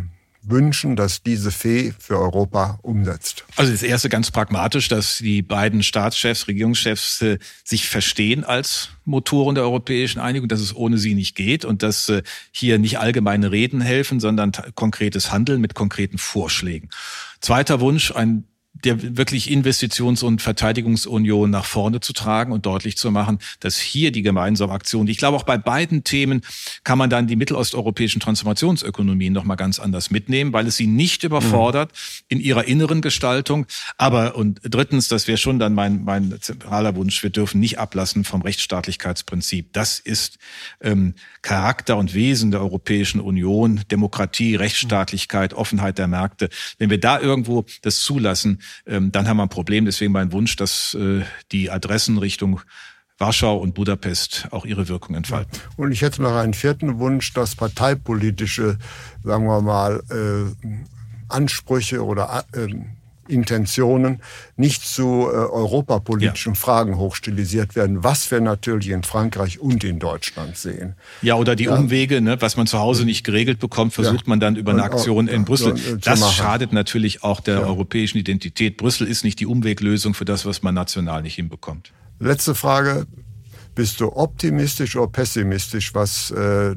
wünschen, 0.47 0.97
dass 0.97 1.23
diese 1.23 1.51
Fee 1.51 1.93
für 1.99 2.19
Europa 2.19 2.79
umsetzt? 2.83 3.45
Also 3.57 3.73
das 3.73 3.83
erste 3.83 4.09
ganz 4.09 4.31
pragmatisch, 4.31 4.89
dass 4.89 5.19
die 5.19 5.43
beiden 5.43 5.83
Staatschefs, 5.83 6.49
Regierungschefs 6.49 7.23
äh, 7.23 7.39
sich 7.65 7.89
verstehen 7.89 8.45
als 8.45 8.91
Motoren 9.05 9.55
der 9.55 9.65
europäischen 9.65 10.21
Einigung, 10.21 10.49
dass 10.49 10.61
es 10.61 10.75
ohne 10.75 10.99
sie 10.99 11.15
nicht 11.15 11.35
geht 11.37 11.65
und 11.65 11.83
dass 11.83 12.09
äh, 12.09 12.23
hier 12.53 12.79
nicht 12.79 12.99
allgemeine 12.99 13.51
Reden 13.51 13.81
helfen, 13.81 14.21
sondern 14.21 14.53
konkretes 14.75 15.33
Handeln 15.33 15.61
mit 15.61 15.75
konkreten 15.75 16.19
Vorschlägen. 16.19 16.91
Zweiter 17.41 17.81
Wunsch, 17.81 18.13
ein 18.13 18.45
der 18.85 19.17
wirklich 19.17 19.51
Investitions- 19.51 20.23
und 20.23 20.43
Verteidigungsunion 20.43 21.51
nach 21.51 21.65
vorne 21.65 22.01
zu 22.01 22.13
tragen 22.13 22.53
und 22.53 22.67
deutlich 22.67 22.97
zu 22.97 23.11
machen, 23.11 23.39
dass 23.61 23.79
hier 23.79 24.13
die 24.13 24.23
gemeinsame 24.23 24.73
Aktion, 24.73 25.09
ich 25.09 25.17
glaube 25.19 25.37
auch 25.37 25.45
bei 25.45 25.57
beiden 25.57 26.05
Themen 26.05 26.43
kann 26.85 26.99
man 26.99 27.09
dann 27.09 27.27
die 27.27 27.37
mittelosteuropäischen 27.37 28.21
Transformationsökonomien 28.21 29.33
noch 29.33 29.45
mal 29.45 29.57
ganz 29.57 29.79
anders 29.79 30.11
mitnehmen, 30.11 30.53
weil 30.53 30.67
es 30.67 30.77
sie 30.77 30.87
nicht 30.87 31.25
überfordert 31.25 31.93
mhm. 31.93 32.25
in 32.29 32.41
ihrer 32.41 32.65
inneren 32.65 33.01
Gestaltung. 33.01 33.67
Aber 33.97 34.37
und 34.37 34.61
drittens, 34.63 35.09
das 35.09 35.27
wäre 35.27 35.39
schon 35.39 35.59
dann 35.59 35.75
mein, 35.75 36.05
mein 36.05 36.37
zentraler 36.41 36.95
Wunsch, 36.97 37.23
wir 37.23 37.31
dürfen 37.31 37.61
nicht 37.61 37.79
ablassen 37.79 38.25
vom 38.25 38.43
Rechtsstaatlichkeitsprinzip. 38.43 39.73
Das 39.73 39.99
ist 39.99 40.39
ähm, 40.81 41.15
Charakter 41.43 41.97
und 41.97 42.13
Wesen 42.15 42.51
der 42.51 42.61
Europäischen 42.61 43.21
Union, 43.21 43.81
Demokratie, 43.91 44.57
Rechtsstaatlichkeit, 44.57 45.55
Offenheit 45.55 45.99
der 45.99 46.09
Märkte. 46.09 46.49
Wenn 46.79 46.91
wir 46.91 47.01
da 47.01 47.21
irgendwo 47.21 47.65
das 47.83 48.01
zulassen, 48.01 48.61
ähm, 48.87 49.13
dann 49.13 49.29
haben 49.29 49.37
wir 49.37 49.45
ein 49.45 49.49
Problem. 49.49 49.85
Deswegen 49.85 50.13
mein 50.13 50.33
Wunsch, 50.33 50.57
dass 50.57 50.95
äh, 50.95 51.23
die 51.53 51.71
Adressen 51.71 52.19
Richtung 52.19 52.61
Warschau 53.19 53.57
und 53.57 53.75
Budapest 53.75 54.49
auch 54.51 54.67
ihre 54.67 54.89
Wirkung 54.89 55.17
entfalten. 55.17 55.59
Und 55.77 55.91
ich 55.93 56.03
hätte 56.03 56.21
noch 56.23 56.35
einen 56.35 56.55
vierten 56.55 56.99
Wunsch, 56.99 57.33
dass 57.33 57.55
parteipolitische, 57.55 58.79
sagen 59.23 59.47
wir 59.47 59.63
mal, 59.63 60.03
äh, 60.11 60.69
Ansprüche 61.29 62.05
oder 62.05 62.45
äh, 62.53 62.69
Intentionen 63.29 64.21
nicht 64.57 64.87
zu 64.87 65.03
äh, 65.03 65.35
europapolitischen 65.35 66.55
ja. 66.55 66.59
Fragen 66.59 66.97
hochstilisiert 66.97 67.77
werden, 67.77 68.05
was 68.05 68.31
wir 68.31 68.41
natürlich 68.41 68.91
in 68.91 69.03
Frankreich 69.03 69.61
und 69.61 69.85
in 69.85 69.99
Deutschland 69.99 70.57
sehen. 70.57 70.95
Ja, 71.23 71.35
oder 71.37 71.57
die 71.57 71.65
ja. 71.65 71.77
Umwege, 71.77 72.21
ne, 72.21 72.41
was 72.41 72.57
man 72.57 72.67
zu 72.67 72.79
Hause 72.79 73.05
nicht 73.05 73.25
geregelt 73.25 73.59
bekommt, 73.59 73.95
versucht 73.95 74.27
ja. 74.27 74.31
man 74.31 74.41
dann 74.41 74.57
über 74.57 74.73
eine 74.73 74.83
Aktion 74.83 75.29
in 75.29 75.45
Brüssel. 75.45 75.75
Das 76.01 76.35
schadet 76.35 76.73
natürlich 76.73 77.23
auch 77.23 77.41
der 77.41 77.61
europäischen 77.67 78.19
Identität. 78.19 78.77
Brüssel 78.77 79.07
ist 79.07 79.25
nicht 79.25 79.41
die 79.41 79.47
Umweglösung 79.47 80.15
für 80.15 80.25
das, 80.25 80.47
was 80.47 80.63
man 80.63 80.75
national 80.75 81.23
nicht 81.23 81.35
hinbekommt. 81.35 81.93
Letzte 82.19 82.55
Frage. 82.55 83.07
Bist 83.75 84.01
du 84.01 84.11
optimistisch 84.17 84.97
oder 84.97 85.09
pessimistisch, 85.09 85.95
was 85.95 86.31
äh, 86.31 86.77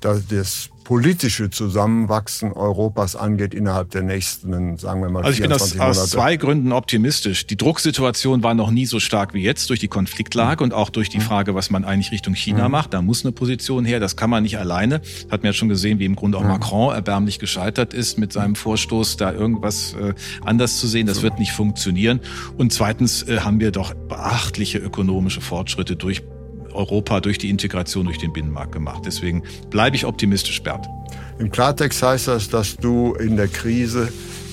das 0.00 0.70
politische 0.86 1.50
Zusammenwachsen 1.50 2.52
Europas 2.52 3.16
angeht 3.16 3.54
innerhalb 3.54 3.90
der 3.90 4.02
nächsten, 4.02 4.76
sagen 4.76 5.02
wir 5.02 5.08
mal, 5.08 5.24
also 5.24 5.34
ich 5.34 5.42
bin 5.42 5.52
aus, 5.52 5.76
aus 5.80 6.10
zwei 6.10 6.36
Gründen 6.36 6.70
optimistisch. 6.70 7.44
Die 7.48 7.56
Drucksituation 7.56 8.44
war 8.44 8.54
noch 8.54 8.70
nie 8.70 8.86
so 8.86 9.00
stark 9.00 9.34
wie 9.34 9.42
jetzt 9.42 9.68
durch 9.68 9.80
die 9.80 9.88
Konfliktlage 9.88 10.62
mhm. 10.62 10.70
und 10.70 10.74
auch 10.74 10.90
durch 10.90 11.08
die 11.08 11.18
mhm. 11.18 11.22
Frage, 11.22 11.56
was 11.56 11.70
man 11.70 11.84
eigentlich 11.84 12.12
Richtung 12.12 12.34
China 12.34 12.68
mhm. 12.68 12.70
macht. 12.70 12.94
Da 12.94 13.02
muss 13.02 13.24
eine 13.24 13.32
Position 13.32 13.84
her, 13.84 13.98
das 13.98 14.14
kann 14.14 14.30
man 14.30 14.44
nicht 14.44 14.58
alleine. 14.58 15.00
Hat 15.28 15.42
man 15.42 15.46
ja 15.46 15.52
schon 15.54 15.68
gesehen, 15.68 15.98
wie 15.98 16.04
im 16.04 16.14
Grunde 16.14 16.38
auch 16.38 16.42
mhm. 16.42 16.50
Macron 16.50 16.94
erbärmlich 16.94 17.40
gescheitert 17.40 17.92
ist 17.92 18.16
mit 18.16 18.32
seinem 18.32 18.54
Vorstoß, 18.54 19.16
da 19.16 19.32
irgendwas 19.32 19.94
äh, 19.94 20.14
anders 20.44 20.78
zu 20.78 20.86
sehen. 20.86 21.08
Das 21.08 21.16
so. 21.16 21.22
wird 21.24 21.40
nicht 21.40 21.50
funktionieren. 21.50 22.20
Und 22.58 22.72
zweitens 22.72 23.24
äh, 23.24 23.40
haben 23.40 23.58
wir 23.58 23.72
doch 23.72 23.92
beachtliche 23.92 24.78
ökonomische 24.78 25.40
Fortschritte 25.40 25.96
durch 25.96 26.22
Europa 26.76 27.20
durch 27.20 27.38
die 27.38 27.50
Integration 27.50 28.06
durch 28.06 28.18
den 28.18 28.32
Binnenmarkt 28.32 28.72
gemacht. 28.72 29.02
Deswegen 29.04 29.42
bleibe 29.70 29.96
ich 29.96 30.04
optimistisch, 30.04 30.62
Bert. 30.62 30.86
Im 31.38 31.50
Klartext 31.50 32.02
heißt 32.02 32.28
das, 32.28 32.48
dass 32.48 32.76
du 32.76 33.14
in 33.14 33.36
der 33.36 33.48
Krise, 33.48 34.08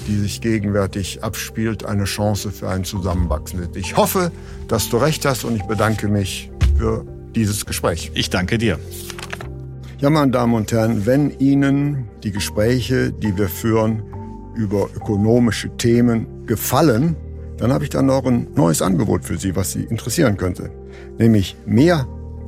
die 0.08 0.16
sich 0.16 0.42
gegenwärtig 0.42 1.24
abspielt, 1.24 1.86
eine 1.86 2.06
Chance 2.06 2.52
für 2.52 2.70
ein 2.70 2.84
Zusammenwachsen 2.84 3.60
siehst. 3.60 3.76
Ich 3.76 3.98
hoffe, 3.98 4.32
dass 4.68 4.90
du 4.90 4.98
recht 4.98 5.26
hast 5.26 5.46
und 5.46 5.56
ich 5.56 5.64
bedanke 5.64 6.08
mich 6.08 6.52
für 6.78 7.06
dieses 7.36 7.66
Gespräch. 7.66 8.12
Ich 8.14 8.30
danke 8.30 8.58
dir. 8.58 8.80
Ja, 10.00 10.10
meine 10.10 10.32
Damen 10.32 10.54
und 10.54 10.72
Herren, 10.72 11.06
wenn 11.06 11.32
Ihnen 11.40 12.10
die 12.24 12.32
Gespräche, 12.32 13.14
die 13.14 13.38
wir 13.38 13.48
führen 13.48 14.04
über 14.56 14.90
ökonomische 14.96 15.70
Themen 15.78 16.46
gefallen, 16.46 17.16
dann 17.58 17.72
habe 17.72 17.86
ich 17.86 17.90
dann 17.90 18.08
noch 18.08 18.26
ein 18.26 18.48
neues 18.56 18.82
Angebot 18.82 19.24
für 19.24 19.38
Sie, 19.38 19.56
was 19.56 19.72
Sie 19.72 19.84
interessieren 19.84 20.36
könnte. 20.36 20.72
Nämlich 21.18 21.56
mehr 21.66 22.06